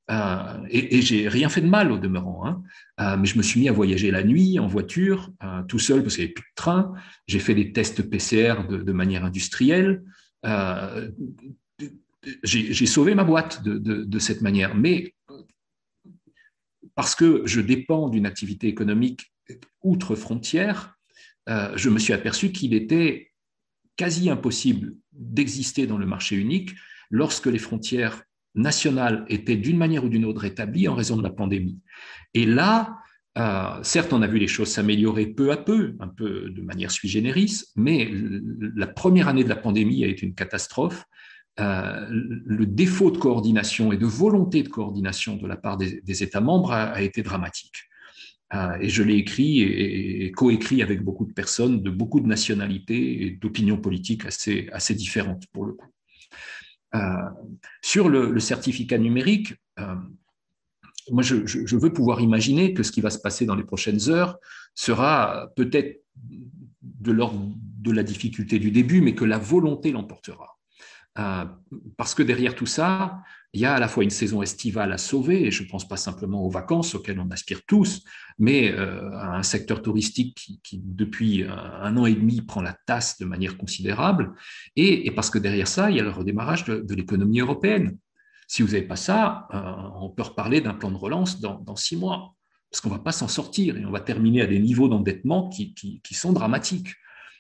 Euh, 0.09 0.57
et, 0.69 0.97
et 0.97 1.01
j'ai 1.01 1.27
rien 1.27 1.49
fait 1.49 1.59
de 1.59 1.67
mal 1.67 1.91
au 1.91 1.97
demeurant, 1.97 2.45
hein. 2.45 2.63
euh, 3.01 3.17
mais 3.17 3.25
je 3.25 3.37
me 3.37 3.43
suis 3.43 3.59
mis 3.59 3.67
à 3.67 3.73
voyager 3.73 4.09
la 4.09 4.23
nuit 4.23 4.57
en 4.57 4.65
voiture, 4.65 5.33
tout 5.67 5.79
seul 5.79 6.01
parce 6.01 6.15
qu'il 6.15 6.23
n'y 6.23 6.27
avait 6.27 6.33
plus 6.33 6.49
de 6.49 6.55
train. 6.55 6.93
J'ai 7.27 7.39
fait 7.39 7.55
des 7.55 7.73
tests 7.73 8.09
PCR 8.09 8.69
de, 8.69 8.91
manière 8.93 9.25
industrielle. 9.25 10.03
J'ai 12.43 12.85
sauvé 12.85 13.15
ma 13.15 13.23
boîte 13.23 13.63
de, 13.63 14.19
cette 14.19 14.41
manière. 14.41 14.75
Mais 14.75 15.15
parce 16.95 17.15
que 17.15 17.43
je 17.45 17.61
dépends 17.61 18.09
d'une 18.09 18.25
activité 18.25 18.67
économique 18.67 19.31
outre 19.83 20.15
frontières, 20.15 20.97
euh, 21.49 21.71
je 21.75 21.89
me 21.89 21.99
suis 21.99 22.13
aperçu 22.13 22.51
qu'il 22.51 22.73
était 22.73 23.31
quasi 23.95 24.29
impossible 24.29 24.95
d'exister 25.13 25.87
dans 25.87 25.97
le 25.97 26.05
marché 26.05 26.35
unique 26.35 26.71
lorsque 27.09 27.45
les 27.45 27.59
frontières 27.59 28.23
nationales 28.55 29.25
étaient 29.29 29.55
d'une 29.55 29.77
manière 29.77 30.03
ou 30.03 30.09
d'une 30.09 30.25
autre 30.25 30.41
rétablies 30.41 30.87
en 30.87 30.95
raison 30.95 31.15
de 31.15 31.23
la 31.23 31.29
pandémie. 31.29 31.79
Et 32.33 32.45
là, 32.45 32.97
euh, 33.37 33.79
certes, 33.83 34.13
on 34.13 34.21
a 34.21 34.27
vu 34.27 34.39
les 34.39 34.47
choses 34.47 34.69
s'améliorer 34.69 35.27
peu 35.27 35.51
à 35.51 35.57
peu, 35.57 35.95
un 35.99 36.07
peu 36.07 36.49
de 36.49 36.61
manière 36.61 36.91
sui 36.91 37.07
generis, 37.07 37.63
mais 37.75 38.11
la 38.75 38.87
première 38.87 39.27
année 39.27 39.43
de 39.43 39.49
la 39.49 39.55
pandémie 39.55 40.03
a 40.03 40.07
été 40.07 40.25
une 40.25 40.33
catastrophe 40.33 41.05
euh, 41.59 42.05
le 42.09 42.65
défaut 42.65 43.11
de 43.11 43.17
coordination 43.17 43.91
et 43.91 43.97
de 43.97 44.05
volonté 44.05 44.63
de 44.63 44.69
coordination 44.69 45.37
de 45.37 45.47
la 45.47 45.57
part 45.57 45.77
des, 45.77 46.23
États 46.23 46.41
membres 46.41 46.71
a, 46.71 47.01
été 47.01 47.23
dramatique. 47.23 47.77
et 48.79 48.89
je 48.89 49.03
l'ai 49.03 49.15
écrit 49.15 49.61
et, 49.61 50.31
coécrit 50.31 50.81
avec 50.81 51.03
beaucoup 51.03 51.25
de 51.25 51.33
personnes 51.33 51.81
de 51.81 51.89
beaucoup 51.89 52.19
de 52.19 52.27
nationalités 52.27 53.23
et 53.23 53.31
d'opinions 53.31 53.77
politiques 53.77 54.25
assez, 54.25 54.69
assez 54.71 54.93
différentes 54.93 55.47
pour 55.47 55.65
le 55.65 55.73
coup. 55.73 55.91
sur 57.81 58.07
le, 58.07 58.39
certificat 58.39 58.99
numérique, 58.99 59.55
moi, 61.11 61.23
je, 61.23 61.75
veux 61.75 61.93
pouvoir 61.93 62.21
imaginer 62.21 62.73
que 62.73 62.83
ce 62.83 62.91
qui 62.91 63.01
va 63.01 63.09
se 63.09 63.19
passer 63.19 63.45
dans 63.45 63.55
les 63.55 63.63
prochaines 63.63 64.09
heures 64.09 64.37
sera 64.75 65.49
peut-être 65.55 66.03
de 66.15 67.11
l'ordre 67.11 67.53
de 67.55 67.91
la 67.91 68.03
difficulté 68.03 68.59
du 68.59 68.71
début, 68.71 69.01
mais 69.01 69.15
que 69.15 69.25
la 69.25 69.37
volonté 69.37 69.91
l'emportera. 69.91 70.56
Euh, 71.19 71.45
parce 71.97 72.13
que 72.13 72.23
derrière 72.23 72.55
tout 72.55 72.65
ça, 72.65 73.21
il 73.53 73.61
y 73.61 73.65
a 73.65 73.73
à 73.73 73.79
la 73.79 73.87
fois 73.87 74.03
une 74.03 74.09
saison 74.09 74.41
estivale 74.41 74.91
à 74.91 74.97
sauver, 74.97 75.47
et 75.47 75.51
je 75.51 75.63
ne 75.63 75.67
pense 75.67 75.87
pas 75.87 75.97
simplement 75.97 76.43
aux 76.43 76.49
vacances 76.49 76.93
auxquelles 76.95 77.19
on 77.19 77.31
aspire 77.31 77.61
tous, 77.65 78.03
mais 78.37 78.71
euh, 78.71 79.09
à 79.13 79.37
un 79.37 79.43
secteur 79.43 79.81
touristique 79.81 80.59
qui, 80.63 80.81
depuis 80.83 81.43
un, 81.43 81.97
an 81.97 82.05
et 82.05 82.13
demi 82.13 82.41
prend 82.41 82.61
la 82.61 82.75
tasse 82.85 83.17
de 83.19 83.25
manière 83.25 83.57
considérable, 83.57 84.33
et, 84.75 85.09
parce 85.11 85.29
que 85.29 85.39
derrière 85.39 85.67
ça, 85.67 85.89
il 85.89 85.97
y 85.97 85.99
a 85.99 86.03
le 86.03 86.11
redémarrage 86.11 86.65
de, 86.65 86.93
l'économie 86.93 87.39
européenne. 87.39 87.97
Si 88.47 88.61
vous 88.61 88.69
n'avez 88.69 88.87
pas 88.87 88.95
ça, 88.95 89.47
euh, 89.53 90.01
on 90.01 90.09
peut 90.09 90.23
reparler 90.23 90.61
d'un 90.61 90.73
plan 90.73 90.91
de 90.91 90.97
relance 90.97 91.39
dans, 91.39 91.75
six 91.75 91.95
mois, 91.95 92.35
parce 92.69 92.81
qu'on 92.81 92.89
ne 92.89 92.95
va 92.95 93.03
pas 93.03 93.11
s'en 93.11 93.27
sortir, 93.27 93.77
et 93.77 93.85
on 93.85 93.91
va 93.91 94.01
terminer 94.01 94.41
à 94.41 94.47
des 94.47 94.59
niveaux 94.59 94.89
d'endettement 94.89 95.49
qui 95.49 96.13
sont 96.13 96.33
dramatiques. 96.33 96.89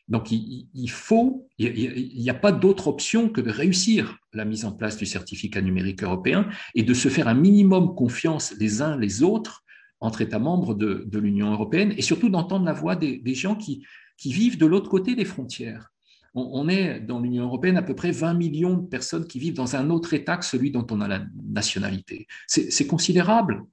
Donc, 0.07 0.31
il, 0.31 0.89
faut, 0.89 1.49
il 1.57 2.13
n'y 2.17 2.29
a 2.29 2.33
pas 2.33 2.53
d'autre 2.53 2.87
option 2.87 3.27
que 3.27 3.41
de 3.41 3.51
réussir 3.51 4.17
la 4.31 4.45
mise 4.45 4.63
en 4.63 4.71
place 4.71 4.95
du 4.95 5.05
certificat 5.05 5.61
numérique 5.61 6.01
européen 6.01 6.47
et 6.75 6.83
de 6.83 6.93
se 6.93 7.09
faire 7.09 7.27
un 7.27 7.33
minimum 7.33 7.93
confiance 7.93 8.53
les 8.57 8.81
uns 8.81 8.95
les 8.95 9.21
autres 9.21 9.65
entre 9.99 10.21
États 10.21 10.39
membres 10.39 10.75
de, 10.75 11.05
l'Union 11.19 11.51
européenne 11.51 11.93
et 11.97 12.01
surtout 12.01 12.29
d'entendre 12.29 12.65
la 12.65 12.73
voix 12.73 12.95
des, 12.95 13.21
gens 13.33 13.55
qui, 13.55 13.83
vivent 14.23 14.57
de 14.57 14.65
l'autre 14.65 14.89
côté 14.89 15.13
des 15.13 15.25
frontières. 15.25 15.91
On, 16.33 16.69
est 16.69 16.99
dans 16.99 17.19
l'Union 17.19 17.45
européenne 17.45 17.77
à 17.77 17.81
peu 17.81 17.95
près 17.95 18.11
20 18.11 18.35
millions 18.35 18.77
de 18.77 18.87
personnes 18.87 19.27
qui 19.27 19.39
vivent 19.39 19.55
dans 19.55 19.75
un 19.75 19.89
autre 19.89 20.13
État 20.13 20.37
que 20.37 20.45
celui 20.45 20.71
dont 20.71 20.85
on 20.91 21.01
a 21.01 21.07
la 21.07 21.25
nationalité. 21.49 22.27
C'est 22.47 22.87
considérable. 22.87 23.63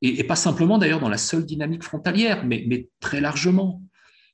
Et, 0.00 0.24
pas 0.24 0.36
simplement 0.36 0.78
d'ailleurs 0.78 1.00
dans 1.00 1.08
la 1.08 1.18
seule 1.18 1.44
dynamique 1.44 1.82
frontalière, 1.82 2.46
mais, 2.46 2.64
mais 2.66 2.88
très 3.00 3.20
largement. 3.20 3.82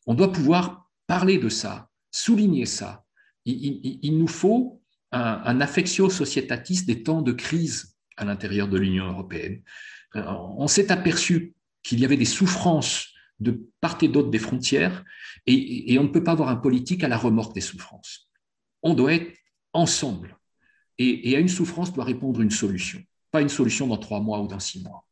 On 0.06 0.14
doit 0.14 0.32
pouvoir 0.32 0.87
parler 1.08 1.38
de 1.38 1.48
ça, 1.48 1.88
souligner 2.12 2.66
ça. 2.66 3.04
Il, 3.44 4.18
nous 4.18 4.28
faut 4.28 4.80
un, 5.10 5.60
affectio 5.60 6.10
societatis 6.10 6.84
des 6.84 7.02
temps 7.02 7.22
de 7.22 7.32
crise 7.32 7.96
à 8.16 8.24
l'intérieur 8.24 8.68
de 8.68 8.78
l'Union 8.78 9.06
européenne. 9.06 9.62
Euh, 10.14 10.22
on 10.26 10.68
s'est 10.68 10.92
aperçu 10.92 11.54
qu'il 11.82 11.98
y 12.00 12.04
avait 12.04 12.18
des 12.18 12.26
souffrances 12.26 13.08
de 13.40 13.70
part 13.80 13.98
et 14.02 14.08
d'autre 14.08 14.30
des 14.30 14.38
frontières 14.38 15.02
et, 15.46 15.96
on 15.98 16.04
ne 16.04 16.08
peut 16.08 16.22
pas 16.22 16.32
avoir 16.32 16.50
un 16.50 16.56
politique 16.56 17.02
à 17.04 17.08
la 17.08 17.16
remorque 17.16 17.54
des 17.54 17.62
souffrances. 17.62 18.28
On 18.82 18.92
doit 18.94 19.14
être 19.14 19.34
ensemble 19.72 20.36
et 20.98 21.34
à 21.36 21.38
une 21.38 21.48
souffrance 21.48 21.92
doit 21.92 22.04
répondre 22.04 22.40
une 22.40 22.50
solution, 22.50 23.00
pas 23.30 23.40
une 23.40 23.48
solution 23.48 23.86
dans 23.86 23.96
trois 23.96 24.20
mois 24.20 24.42
ou 24.42 24.48
dans 24.48 24.58
six 24.58 24.82
mois. 24.82 25.07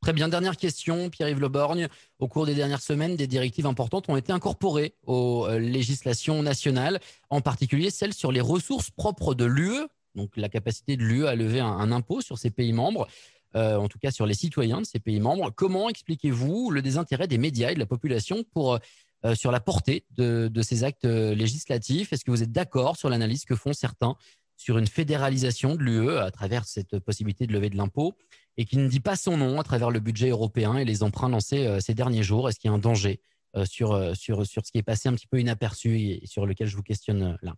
Très 0.00 0.14
bien. 0.14 0.28
Dernière 0.28 0.56
question, 0.56 1.10
Pierre-Yves 1.10 1.40
Leborgne. 1.40 1.88
Au 2.20 2.26
cours 2.26 2.46
des 2.46 2.54
dernières 2.54 2.80
semaines, 2.80 3.16
des 3.16 3.26
directives 3.26 3.66
importantes 3.66 4.08
ont 4.08 4.16
été 4.16 4.32
incorporées 4.32 4.94
aux 5.06 5.46
euh, 5.46 5.58
législations 5.58 6.42
nationales, 6.42 7.00
en 7.28 7.42
particulier 7.42 7.90
celles 7.90 8.14
sur 8.14 8.32
les 8.32 8.40
ressources 8.40 8.90
propres 8.90 9.34
de 9.34 9.44
l'UE, 9.44 9.86
donc 10.14 10.30
la 10.38 10.48
capacité 10.48 10.96
de 10.96 11.02
l'UE 11.02 11.26
à 11.26 11.34
lever 11.34 11.60
un, 11.60 11.92
impôt 11.92 12.22
sur 12.22 12.38
ses 12.38 12.50
pays 12.50 12.72
membres. 12.72 13.08
Euh, 13.56 13.76
en 13.76 13.88
tout 13.88 13.98
cas 13.98 14.12
sur 14.12 14.26
les 14.26 14.34
citoyens 14.34 14.80
de 14.80 14.86
ces 14.86 15.00
pays 15.00 15.18
membres. 15.18 15.50
Comment 15.50 15.88
expliquez-vous 15.88 16.70
le 16.70 16.82
désintérêt 16.82 17.26
des 17.26 17.36
médias 17.36 17.72
et 17.72 17.74
de 17.74 17.80
la 17.80 17.86
population 17.86 18.44
pour, 18.54 18.78
euh, 19.24 19.34
sur 19.34 19.50
la 19.50 19.58
portée 19.58 20.04
de 20.16 20.62
ces 20.62 20.84
actes 20.84 21.04
législatifs? 21.04 22.12
Est-ce 22.12 22.24
que 22.24 22.30
vous 22.30 22.44
êtes 22.44 22.52
d'accord 22.52 22.96
sur 22.96 23.10
l'analyse 23.10 23.44
que 23.44 23.56
font 23.56 23.72
certains 23.72 24.14
sur 24.56 24.78
une 24.78 24.86
fédéralisation 24.86 25.74
de 25.74 25.82
l'UE 25.82 26.16
à 26.18 26.30
travers 26.30 26.64
cette 26.64 27.00
possibilité 27.00 27.48
de 27.48 27.52
lever 27.52 27.70
de 27.70 27.76
l'impôt? 27.76 28.14
Et 28.56 28.64
qui 28.64 28.78
ne 28.78 28.88
dit 28.88 29.00
pas 29.00 29.16
son 29.16 29.36
nom 29.36 29.60
à 29.60 29.64
travers 29.64 29.90
le 29.90 30.00
budget 30.00 30.30
européen 30.30 30.76
et 30.76 30.84
les 30.84 31.02
emprunts 31.02 31.28
lancés 31.28 31.66
euh, 31.66 31.80
ces 31.80 31.94
derniers 31.94 32.22
jours 32.22 32.48
Est-ce 32.48 32.58
qu'il 32.58 32.70
y 32.70 32.72
a 32.72 32.74
un 32.74 32.78
danger 32.78 33.20
euh, 33.56 33.64
sur, 33.64 33.92
euh, 33.92 34.14
sur, 34.14 34.46
sur 34.46 34.64
ce 34.66 34.72
qui 34.72 34.78
est 34.78 34.82
passé 34.82 35.08
un 35.08 35.14
petit 35.14 35.26
peu 35.26 35.40
inaperçu 35.40 35.98
et 35.98 36.22
sur 36.24 36.46
lequel 36.46 36.68
je 36.68 36.76
vous 36.76 36.82
questionne 36.82 37.38
là? 37.42 37.54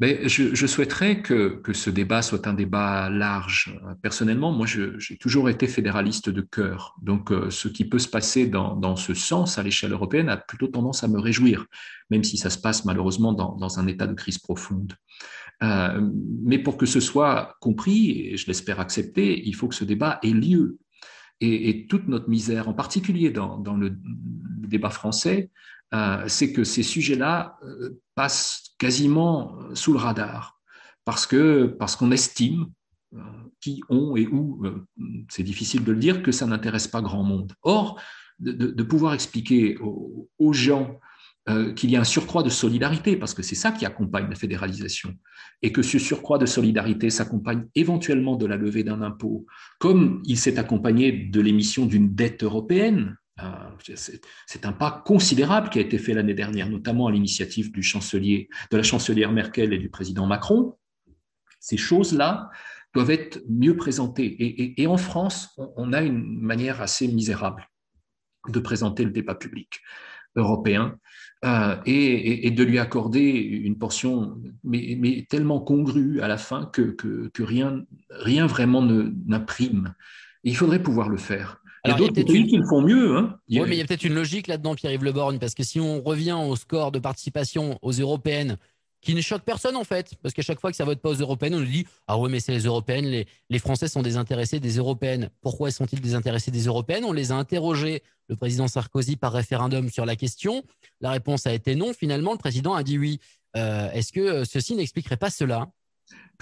Mais 0.00 0.28
je, 0.28 0.66
souhaiterais 0.66 1.22
que, 1.22 1.60
que, 1.62 1.72
ce 1.72 1.88
débat 1.88 2.22
soit 2.22 2.48
un 2.48 2.54
débat 2.54 3.08
large. 3.08 3.78
Personnellement, 4.02 4.50
moi, 4.50 4.66
j'ai 4.66 5.16
toujours 5.16 5.48
été 5.48 5.68
fédéraliste 5.68 6.28
de 6.28 6.40
cœur. 6.40 6.96
Donc, 7.02 7.30
ce 7.50 7.68
qui 7.68 7.84
peut 7.84 8.00
se 8.00 8.08
passer 8.08 8.48
dans, 8.48 8.74
dans 8.74 8.96
ce 8.96 9.14
sens 9.14 9.58
à 9.58 9.62
l'échelle 9.62 9.92
européenne 9.92 10.28
a 10.28 10.38
plutôt 10.38 10.66
tendance 10.66 11.04
à 11.04 11.08
me 11.08 11.20
réjouir, 11.20 11.66
même 12.10 12.24
si 12.24 12.36
ça 12.36 12.50
se 12.50 12.58
passe 12.58 12.84
malheureusement 12.84 13.32
dans, 13.32 13.54
dans 13.54 13.78
un 13.78 13.86
état 13.86 14.08
de 14.08 14.14
crise 14.14 14.38
profonde. 14.38 14.92
Euh, 15.62 16.00
mais 16.42 16.58
pour 16.58 16.76
que 16.76 16.86
ce 16.86 17.00
soit 17.00 17.56
compris, 17.60 18.28
et 18.28 18.36
je 18.36 18.46
l'espère 18.46 18.80
accepté, 18.80 19.46
il 19.46 19.54
faut 19.54 19.68
que 19.68 19.74
ce 19.74 19.84
débat 19.84 20.18
ait 20.22 20.30
lieu. 20.30 20.78
Et, 21.40 21.86
toute 21.88 22.06
notre 22.06 22.30
misère, 22.30 22.68
en 22.68 22.72
particulier 22.72 23.30
dans, 23.30 23.76
le, 23.76 23.92
débat 24.68 24.90
français, 24.90 25.50
euh, 25.92 26.24
c'est 26.28 26.52
que 26.52 26.62
ces 26.62 26.84
sujets-là 26.84 27.58
euh, 27.64 28.00
passent 28.14 28.74
quasiment 28.78 29.58
sous 29.74 29.92
le 29.92 29.98
radar, 29.98 30.60
parce 31.04 31.26
que 31.26 31.66
parce 31.66 31.96
qu'on 31.96 32.12
estime 32.12 32.66
qui 33.60 33.82
ont 33.88 34.16
et 34.16 34.26
où, 34.26 34.64
c'est 35.28 35.42
difficile 35.42 35.84
de 35.84 35.92
le 35.92 35.98
dire, 35.98 36.22
que 36.22 36.32
ça 36.32 36.46
n'intéresse 36.46 36.88
pas 36.88 37.02
grand 37.02 37.22
monde. 37.22 37.52
Or, 37.62 38.00
de, 38.38 38.82
pouvoir 38.82 39.12
expliquer 39.12 39.76
aux 39.78 40.52
gens 40.52 40.98
euh, 41.48 41.72
qu'il 41.72 41.90
y 41.90 41.96
a 41.96 42.00
un 42.00 42.04
surcroît 42.04 42.44
de 42.44 42.48
solidarité, 42.48 43.16
parce 43.16 43.34
que 43.34 43.42
c'est 43.42 43.56
ça 43.56 43.72
qui 43.72 43.84
accompagne 43.84 44.28
la 44.28 44.36
fédéralisation, 44.36 45.16
et 45.60 45.72
que 45.72 45.82
ce 45.82 45.98
surcroît 45.98 46.38
de 46.38 46.46
solidarité 46.46 47.10
s'accompagne 47.10 47.66
éventuellement 47.74 48.36
de 48.36 48.46
la 48.46 48.56
levée 48.56 48.84
d'un 48.84 49.02
impôt, 49.02 49.44
comme 49.80 50.22
il 50.24 50.38
s'est 50.38 50.60
accompagné 50.60 51.10
de 51.10 51.40
l'émission 51.40 51.86
d'une 51.86 52.14
dette 52.14 52.44
européenne. 52.44 53.16
Euh, 53.42 53.96
c'est 54.46 54.66
un 54.66 54.72
pas 54.72 55.02
considérable 55.04 55.68
qui 55.70 55.80
a 55.80 55.82
été 55.82 55.98
fait 55.98 56.14
l'année 56.14 56.34
dernière, 56.34 56.70
notamment 56.70 57.08
à 57.08 57.10
l'initiative 57.10 57.72
de 57.72 58.76
la 58.76 58.82
chancelière 58.84 59.32
Merkel 59.32 59.72
et 59.72 59.78
du 59.78 59.90
président 59.90 60.26
Macron. 60.26 60.76
Ces 61.58 61.76
choses-là 61.76 62.50
doivent 62.94 63.10
être 63.10 63.42
mieux 63.48 63.76
présentées. 63.76 64.76
Et, 64.80 64.86
en 64.86 64.96
France, 64.96 65.58
on 65.76 65.92
a 65.92 66.02
une 66.02 66.40
manière 66.40 66.80
assez 66.80 67.08
misérable 67.08 67.68
de 68.48 68.60
présenter 68.60 69.04
le 69.04 69.10
débat 69.10 69.34
public 69.34 69.80
européen 70.36 70.96
euh, 71.44 71.76
et, 71.86 72.50
de 72.50 72.62
lui 72.62 72.78
accorder 72.78 73.20
une 73.20 73.76
portion, 73.76 74.36
mais, 74.64 75.26
tellement 75.28 75.60
congrue 75.60 76.20
à 76.20 76.28
la 76.28 76.38
fin 76.38 76.66
que, 76.66 76.82
que, 76.82 77.42
rien, 77.42 77.84
rien 78.10 78.46
vraiment 78.46 78.82
n'imprime. 78.82 79.94
Il 80.44 80.56
faudrait 80.56 80.82
pouvoir 80.82 81.08
le 81.08 81.16
faire. 81.16 81.60
il 81.84 81.90
y 81.90 81.94
a 81.94 81.96
d'autres 81.96 82.14
pays 82.14 82.46
qui 82.46 82.56
le 82.56 82.66
font 82.66 82.82
mieux. 82.82 83.16
Hein. 83.16 83.36
Oui, 83.50 83.60
mais 83.66 83.76
il 83.76 83.78
y 83.78 83.82
a 83.82 83.84
peut-être 83.84 84.04
une 84.04 84.14
logique 84.14 84.46
là-dedans, 84.46 84.74
Pierre-Yves 84.74 85.04
Le 85.04 85.12
Borgne, 85.12 85.38
parce 85.38 85.54
que 85.54 85.64
si 85.64 85.80
on 85.80 86.00
revient 86.02 86.36
au 86.40 86.54
score 86.56 86.92
de 86.92 86.98
participation 86.98 87.78
aux 87.82 87.92
européennes 87.92 88.56
qui 89.02 89.14
ne 89.14 89.20
choque 89.20 89.42
personne 89.42 89.76
en 89.76 89.84
fait, 89.84 90.14
parce 90.22 90.32
qu'à 90.32 90.42
chaque 90.42 90.60
fois 90.60 90.70
que 90.70 90.76
ça 90.76 90.84
vote 90.84 91.00
pas 91.00 91.10
aux 91.10 91.14
européennes, 91.14 91.56
on 91.56 91.60
nous 91.60 91.66
dit 91.66 91.86
ah 92.06 92.16
ouais 92.18 92.30
mais 92.30 92.40
c'est 92.40 92.52
les 92.52 92.64
européennes, 92.64 93.24
les, 93.50 93.58
Français 93.58 93.88
sont 93.88 94.02
désintéressés 94.02 94.60
des 94.60 94.76
européennes. 94.76 95.28
Pourquoi 95.40 95.70
sont-ils 95.70 96.00
désintéressés 96.00 96.50
des 96.50 96.64
européennes? 96.66 97.04
On 97.04 97.12
les 97.12 97.32
a 97.32 97.34
interrogés, 97.34 98.02
le 98.28 98.36
président 98.36 98.68
Sarkozy 98.68 99.16
par 99.16 99.32
référendum 99.32 99.90
sur 99.90 100.06
la 100.06 100.16
question. 100.16 100.62
La 101.00 101.10
réponse 101.10 101.46
a 101.46 101.52
été 101.52 101.74
non. 101.74 101.92
Finalement, 101.92 102.32
le 102.32 102.38
président 102.38 102.74
a 102.74 102.82
dit 102.82 102.96
oui. 102.96 103.20
Euh, 103.56 103.90
est-ce 103.90 104.12
que 104.12 104.20
euh, 104.20 104.44
ceci 104.44 104.74
n'expliquerait 104.74 105.18
pas 105.18 105.30
cela? 105.30 105.68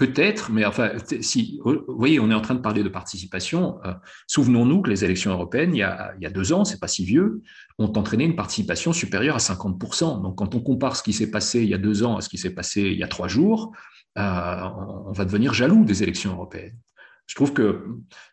Peut-être, 0.01 0.51
mais 0.51 0.65
enfin, 0.65 0.93
si, 1.21 1.59
vous 1.63 1.83
voyez, 1.87 2.19
on 2.19 2.31
est 2.31 2.33
en 2.33 2.41
train 2.41 2.55
de 2.55 2.59
parler 2.59 2.81
de 2.81 2.89
participation. 2.89 3.77
Euh, 3.85 3.93
souvenons-nous 4.25 4.81
que 4.81 4.89
les 4.89 5.05
élections 5.05 5.31
européennes, 5.31 5.75
il 5.75 5.77
y 5.77 5.83
a, 5.83 6.29
deux 6.31 6.53
ans, 6.53 6.65
c'est 6.65 6.79
pas 6.79 6.87
si 6.87 7.05
vieux, 7.05 7.43
ont 7.77 7.93
entraîné 7.95 8.23
une 8.23 8.35
participation 8.35 8.93
supérieure 8.93 9.35
à 9.35 9.39
50%. 9.39 10.23
Donc, 10.23 10.39
quand 10.39 10.55
on 10.55 10.59
compare 10.59 10.95
ce 10.95 11.03
qui 11.03 11.13
s'est 11.13 11.29
passé 11.29 11.61
il 11.61 11.69
y 11.69 11.75
a 11.75 11.77
deux 11.77 12.03
ans 12.03 12.17
à 12.17 12.21
ce 12.21 12.29
qui 12.29 12.39
s'est 12.39 12.55
passé 12.55 12.81
il 12.81 12.97
y 12.97 13.03
a 13.03 13.07
trois 13.07 13.27
jours, 13.27 13.73
euh, 14.17 14.69
on 15.05 15.11
va 15.11 15.23
devenir 15.23 15.53
jaloux 15.53 15.85
des 15.85 16.01
élections 16.01 16.31
européennes. 16.31 16.79
Je 17.27 17.35
trouve 17.35 17.53
que 17.53 17.85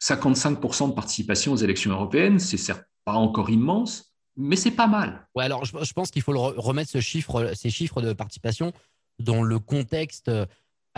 55% 0.03 0.89
de 0.89 0.95
participation 0.95 1.53
aux 1.53 1.57
élections 1.57 1.91
européennes, 1.91 2.39
c'est 2.39 2.57
certes 2.57 2.85
pas 3.05 3.13
encore 3.13 3.51
immense, 3.51 4.15
mais 4.37 4.57
c'est 4.57 4.71
pas 4.71 4.87
mal. 4.87 5.29
Ouais, 5.35 5.45
alors 5.45 5.67
je, 5.67 5.93
pense 5.93 6.11
qu'il 6.11 6.23
faut 6.23 6.33
remettre 6.33 6.91
ces 6.91 7.01
chiffres 7.03 8.01
de 8.01 8.13
participation 8.15 8.73
dans 9.19 9.43
le 9.43 9.59
contexte 9.59 10.31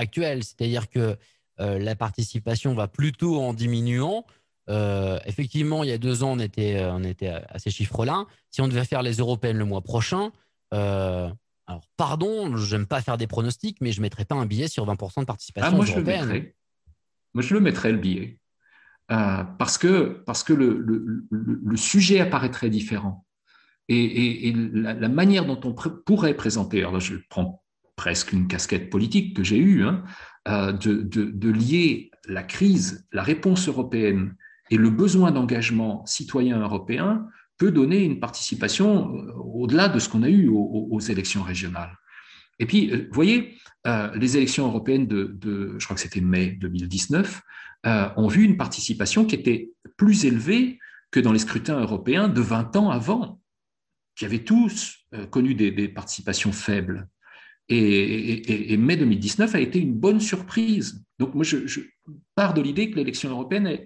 actuelle, 0.00 0.42
c'est-à-dire 0.42 0.90
que 0.90 1.16
euh, 1.60 1.78
la 1.78 1.94
participation 1.94 2.74
va 2.74 2.88
plutôt 2.88 3.40
en 3.40 3.52
diminuant. 3.52 4.24
Euh, 4.68 5.18
effectivement, 5.26 5.84
il 5.84 5.90
y 5.90 5.92
a 5.92 5.98
deux 5.98 6.22
ans, 6.22 6.32
on 6.32 6.38
était, 6.38 6.76
euh, 6.76 6.92
on 6.92 7.04
était 7.04 7.28
à 7.28 7.58
ces 7.58 7.70
chiffres-là. 7.70 8.24
Si 8.50 8.60
on 8.60 8.68
devait 8.68 8.84
faire 8.84 9.02
les 9.02 9.14
européennes 9.14 9.58
le 9.58 9.64
mois 9.64 9.82
prochain, 9.82 10.32
alors 10.72 11.86
pardon, 11.96 12.56
j'aime 12.56 12.86
pas 12.86 13.00
faire 13.00 13.16
des 13.16 13.26
pronostics, 13.26 13.78
mais 13.80 13.92
je 13.92 14.00
ne 14.00 14.02
mettrais 14.02 14.24
pas 14.24 14.34
un 14.34 14.46
billet 14.46 14.68
sur 14.68 14.86
20% 14.86 15.20
de 15.20 15.24
participation 15.24 15.70
ah, 15.72 15.76
moi, 15.76 15.84
européenne. 15.84 16.28
Je 16.28 16.34
le 16.34 16.54
moi, 17.34 17.42
je 17.42 17.54
le 17.54 17.60
mettrais 17.60 17.92
le 17.92 17.98
billet. 17.98 18.38
parce 19.08 19.78
que, 19.78 20.22
parce 20.26 20.42
que 20.42 20.52
le, 20.52 20.78
le, 20.78 21.26
le, 21.30 21.76
sujet 21.76 22.20
apparaît 22.20 22.50
très 22.50 22.70
différent. 22.70 23.24
Et, 23.88 24.48
et, 24.48 24.52
la, 24.52 25.08
manière 25.08 25.44
dont 25.44 25.60
on 25.64 25.74
pourrait 25.74 26.34
présenter, 26.34 26.80
alors 26.80 26.98
je 27.00 27.16
prends 27.28 27.62
presque 28.00 28.32
une 28.32 28.48
casquette 28.48 28.88
politique 28.88 29.36
que 29.36 29.44
j'ai 29.44 29.58
eue, 29.58 29.84
hein, 29.84 30.02
de, 30.72 31.02
de, 31.02 31.24
de, 31.24 31.50
lier 31.50 32.10
la 32.26 32.42
crise, 32.42 33.06
la 33.12 33.22
réponse 33.22 33.68
européenne 33.68 34.36
et 34.70 34.78
le 34.78 34.88
besoin 34.88 35.32
d'engagement 35.32 36.06
citoyen 36.06 36.60
européen 36.60 37.26
peut 37.58 37.70
donner 37.70 38.02
une 38.02 38.20
participation 38.20 39.14
euh, 39.14 39.32
au-delà 39.34 39.88
de 39.88 39.98
ce 39.98 40.08
qu'on 40.08 40.22
a 40.22 40.30
eu 40.30 40.48
aux, 40.48 40.98
élections 40.98 41.42
régionales. 41.42 41.94
Et 42.58 42.64
puis, 42.64 42.90
euh, 42.90 43.06
vous 43.08 43.14
voyez, 43.14 43.58
euh, 43.86 44.10
les 44.16 44.38
élections 44.38 44.66
européennes 44.66 45.06
de, 45.06 45.76
je 45.78 45.84
crois 45.84 45.94
que 45.94 46.00
c'était 46.00 46.22
mai 46.22 46.56
2019, 46.60 47.42
ont 48.16 48.28
vu 48.28 48.44
une 48.44 48.56
participation 48.56 49.24
qui 49.26 49.34
était 49.34 49.70
plus 49.96 50.24
élevée 50.24 50.78
que 51.10 51.20
dans 51.20 51.32
les 51.32 51.38
scrutins 51.38 51.80
européens 51.80 52.28
de 52.28 52.40
20 52.40 52.76
ans 52.76 52.90
avant, 52.90 53.40
qui 54.16 54.26
avaient 54.26 54.44
tous 54.44 55.06
connu 55.30 55.54
des, 55.54 55.88
participations 55.88 56.52
faibles. 56.52 57.08
Et, 57.72 58.76
mai 58.76 58.96
2019 58.96 59.54
a 59.54 59.60
été 59.60 59.78
une 59.78 59.94
bonne 59.94 60.20
surprise. 60.20 61.04
Donc 61.20 61.34
moi, 61.34 61.44
je, 61.44 61.80
pars 62.34 62.52
de 62.52 62.60
l'idée 62.60 62.90
que 62.90 62.96
l'élection 62.96 63.30
européenne, 63.30 63.78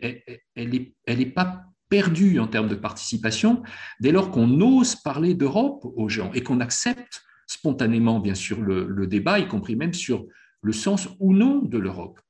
elle 0.57 0.71
n'est 1.07 1.27
pas 1.27 1.65
perdue 1.91 2.41
en 2.41 2.47
termes 2.47 2.69
de 2.69 2.75
participation 2.75 3.63
dès 4.01 4.11
lors 4.11 4.31
qu'on 4.31 4.61
ose 4.61 4.97
parler 4.97 5.35
d'Europe 5.35 5.85
aux 5.97 6.09
gens 6.09 6.33
et 6.33 6.43
qu'on 6.43 6.61
accepte 6.61 7.23
spontanément, 7.47 8.21
bien 8.21 8.35
sûr, 8.35 8.63
le, 8.63 9.07
débat, 9.07 9.39
y 9.39 9.47
compris 9.47 9.77
même 9.77 9.93
sur 9.93 10.27
le 10.63 10.73
sens 10.73 11.09
ou 11.21 11.35
non 11.35 11.61
de 11.61 11.77
l'Europe. 11.77 12.21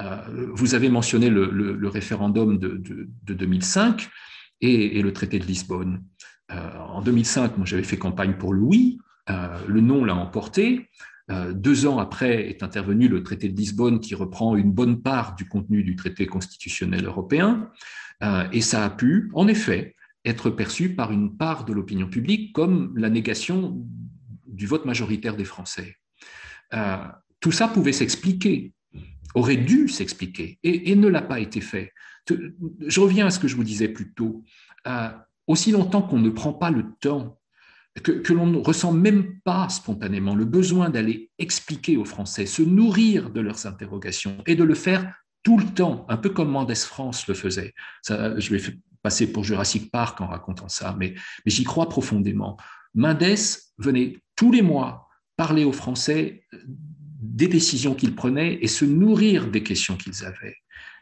Euh, 0.00 0.50
vous 0.52 0.74
avez 0.74 0.90
mentionné 0.90 1.30
le, 1.30 1.88
référendum 1.88 2.58
de, 2.58 3.08
2005 3.26 4.08
et, 4.60 5.00
le 5.00 5.12
traité 5.14 5.38
de 5.38 5.46
Lisbonne. 5.46 6.04
Euh, 6.52 6.78
en 6.78 7.00
2005, 7.00 7.56
moi 7.56 7.66
j'avais 7.66 7.82
fait 7.82 7.96
campagne 7.96 8.34
pour 8.34 8.52
le 8.52 8.60
le 9.28 9.80
non 9.80 10.04
l'a 10.04 10.14
emporté. 10.14 10.88
Euh, 11.30 11.52
deux 11.52 11.86
ans 11.86 11.98
après 11.98 12.48
est 12.48 12.62
intervenu 12.62 13.08
le 13.08 13.22
traité 13.22 13.48
de 13.48 13.56
Lisbonne 13.56 14.00
qui 14.00 14.14
reprend 14.14 14.56
une 14.56 14.72
bonne 14.72 15.02
part 15.02 15.34
du 15.34 15.46
contenu 15.46 15.82
du 15.82 15.94
traité 15.94 16.26
constitutionnel 16.26 17.04
européen. 17.04 17.70
Euh, 18.22 18.48
et 18.52 18.60
ça 18.60 18.84
a 18.84 18.90
pu, 18.90 19.30
en 19.34 19.46
effet, 19.46 19.94
être 20.24 20.50
perçu 20.50 20.94
par 20.94 21.12
une 21.12 21.36
part 21.36 21.64
de 21.64 21.72
l'opinion 21.72 22.08
publique 22.08 22.52
comme 22.52 22.96
la 22.96 23.10
négation 23.10 23.86
du 24.46 24.66
vote 24.66 24.84
majoritaire 24.84 25.36
des 25.36 25.44
Français. 25.44 25.96
tout 27.40 27.52
ça 27.52 27.68
pouvait 27.68 27.92
s'expliquer, 27.92 28.72
aurait 29.34 29.56
dû 29.56 29.88
s'expliquer, 29.88 30.58
et, 30.64 30.96
ne 30.96 31.06
l'a 31.06 31.22
pas 31.22 31.38
été 31.38 31.60
fait. 31.60 31.92
Je 32.28 33.00
reviens 33.00 33.26
à 33.26 33.30
ce 33.30 33.38
que 33.38 33.46
je 33.46 33.54
vous 33.54 33.64
disais 33.64 33.88
plus 33.88 34.12
tôt. 34.12 34.44
aussi 35.46 35.70
longtemps 35.70 36.02
qu'on 36.02 36.18
ne 36.18 36.30
prend 36.30 36.52
pas 36.52 36.70
le 36.70 36.84
temps 37.00 37.37
que, 38.02 38.32
l'on 38.32 38.46
ne 38.46 38.58
ressent 38.58 38.92
même 38.92 39.40
pas 39.40 39.68
spontanément 39.68 40.34
le 40.34 40.44
besoin 40.44 40.90
d'aller 40.90 41.30
expliquer 41.38 41.96
aux 41.96 42.04
Français, 42.04 42.46
se 42.46 42.62
nourrir 42.62 43.30
de 43.30 43.40
leurs 43.40 43.66
interrogations 43.66 44.42
et 44.46 44.54
de 44.54 44.64
le 44.64 44.74
faire 44.74 45.12
tout 45.42 45.58
le 45.58 45.64
temps, 45.64 46.06
un 46.08 46.16
peu 46.16 46.30
comme 46.30 46.50
Mendes 46.50 46.76
France 46.76 47.26
le 47.26 47.34
faisait. 47.34 47.74
Ça, 48.02 48.38
je 48.38 48.54
vais 48.54 48.62
passer 49.02 49.32
pour 49.32 49.44
Jurassic 49.44 49.90
Park 49.90 50.20
en 50.20 50.26
racontant 50.26 50.68
ça, 50.68 50.94
mais, 50.98 51.14
mais 51.44 51.50
j'y 51.50 51.64
crois 51.64 51.88
profondément. 51.88 52.56
Mendes 52.94 53.36
venait 53.78 54.18
tous 54.36 54.52
les 54.52 54.62
mois 54.62 55.08
parler 55.36 55.64
aux 55.64 55.72
Français 55.72 56.44
des 57.20 57.48
décisions 57.48 57.94
qu'ils 57.94 58.14
prenaient 58.14 58.58
et 58.60 58.68
se 58.68 58.84
nourrir 58.84 59.50
des 59.50 59.62
questions 59.62 59.96
qu'ils 59.96 60.24
avaient. 60.24 60.56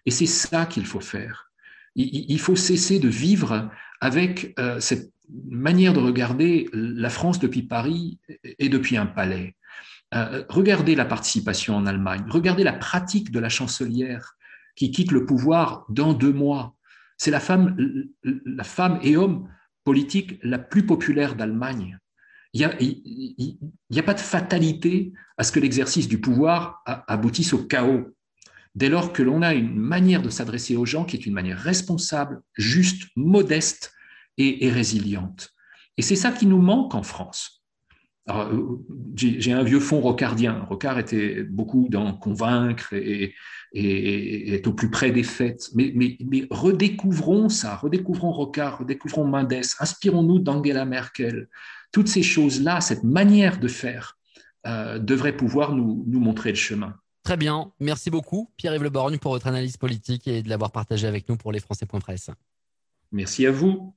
Et 0.05 0.11
c'est 0.11 0.27
ça 0.27 0.66
qu'il 0.66 0.87
faut 0.87 1.01
faire. 1.01 1.51
Il, 1.94 2.38
faut 2.38 2.57
cesser 2.57 2.99
de 2.99 3.09
vivre 3.09 3.70
avec 4.03 4.55
euh, 4.59 4.79
cette 4.81 5.12
manière 5.49 5.93
de 5.93 6.01
regarder 6.01 6.69
la 6.73 7.11
France 7.11 7.39
depuis 7.39 7.62
Paris 7.62 8.19
et 8.45 8.69
depuis 8.69 8.97
un 8.97 9.07
palais. 9.07 9.57
Euh, 10.15 10.45
regardez 10.49 10.95
la 10.95 11.05
participation 11.05 11.77
en 11.77 11.87
Allemagne, 11.87 12.25
regardez 12.29 12.62
la 12.62 12.73
pratique 12.73 13.31
de 13.33 13.41
la 13.41 13.49
chancelière 13.49 14.37
qui 14.77 14.91
quitte 14.91 15.11
le 15.11 15.27
pouvoir 15.27 15.85
dans 15.89 16.12
deux 16.12 16.33
mois. 16.33 16.77
C'est 17.17 17.31
la 17.31 17.41
femme, 17.41 17.77
la 18.23 18.65
femme 18.65 19.01
et 19.03 19.17
homme 19.17 19.49
politique 19.85 20.39
la 20.43 20.59
plus 20.59 20.85
populaire 20.85 21.35
d'Allemagne. 21.35 21.99
Il 22.53 22.61
n'y 23.91 23.99
a, 23.99 24.03
pas 24.03 24.15
de 24.15 24.21
fatalité 24.21 25.12
à 25.37 25.45
ce 25.45 25.53
que 25.53 25.61
l'exercice 25.61 26.09
du 26.09 26.21
pouvoir 26.21 26.83
aboutisse 27.07 27.53
au 27.53 27.67
chaos. 27.67 28.15
Dès 28.75 28.89
lors 28.89 29.12
que 29.12 29.23
l'on 29.23 29.43
a 29.43 29.55
une 29.55 29.75
manière 29.75 30.23
de 30.23 30.31
s'adresser 30.31 30.77
aux 30.77 30.87
gens 30.87 31.05
qui 31.05 31.17
est 31.17 31.27
une 31.27 31.35
manière 31.35 31.59
responsable, 31.59 32.41
juste, 32.57 33.09
modeste, 33.17 33.93
et, 34.38 34.70
résiliente. 34.70 35.51
Et 35.96 36.03
c'est 36.03 36.16
ça 36.16 36.31
qui 36.31 36.46
nous 36.46 36.61
manque 36.61 36.94
en 36.94 37.03
France. 37.03 37.64
Euh, 38.29 38.77
j'ai 39.14 39.53
un 39.53 39.62
vieux 39.62 39.81
fond 39.81 40.01
rocardien. 40.01 40.66
Rocard 40.68 40.99
était 40.99 41.44
beaucoup 41.44 41.87
dans 41.88 42.12
convaincre 42.12 42.92
et, 42.92 43.35
et, 43.72 44.55
être 44.55 44.66
au 44.66 44.72
plus 44.72 44.90
près 44.90 45.11
des 45.11 45.22
faits. 45.22 45.70
Mais, 45.75 45.92
mais, 45.94 46.18
mais 46.27 46.46
redécouvrons 46.51 47.49
ça, 47.49 47.77
redécouvrons 47.77 48.33
Rocard, 48.33 48.81
redécouvrons 48.81 49.25
Mendes, 49.25 49.62
inspirons-nous 49.79 50.40
d'Angela 50.40 50.85
Merkel. 50.85 51.49
Toutes 51.92 52.09
ces 52.09 52.22
choses-là, 52.22 52.81
cette 52.81 53.05
manière 53.05 53.61
de 53.61 53.68
faire, 53.68 54.18
euh, 54.66 54.99
devrait 54.99 55.37
pouvoir 55.37 55.72
nous, 55.72 56.05
nous 56.09 56.20
montrer 56.20 56.51
le 56.51 56.57
chemin. 56.57 56.96
Très 57.22 57.37
bien. 57.37 57.72
Merci 57.81 58.11
beaucoup, 58.11 58.51
Pierre-Yves 58.57 58.83
Le 58.83 58.90
Borgne, 58.90 59.18
pour 59.18 59.33
votre 59.33 59.46
analyse 59.46 59.77
politique 59.77 60.27
et 60.27 60.42
de 60.42 60.49
l'avoir 60.49 60.72
partagé 60.72 61.07
avec 61.07 61.29
nous 61.29 61.37
pour 61.37 61.53
les 61.53 61.61
Presse. 61.61 62.31
Merci 63.12 63.46
à 63.46 63.51
vous. 63.51 63.94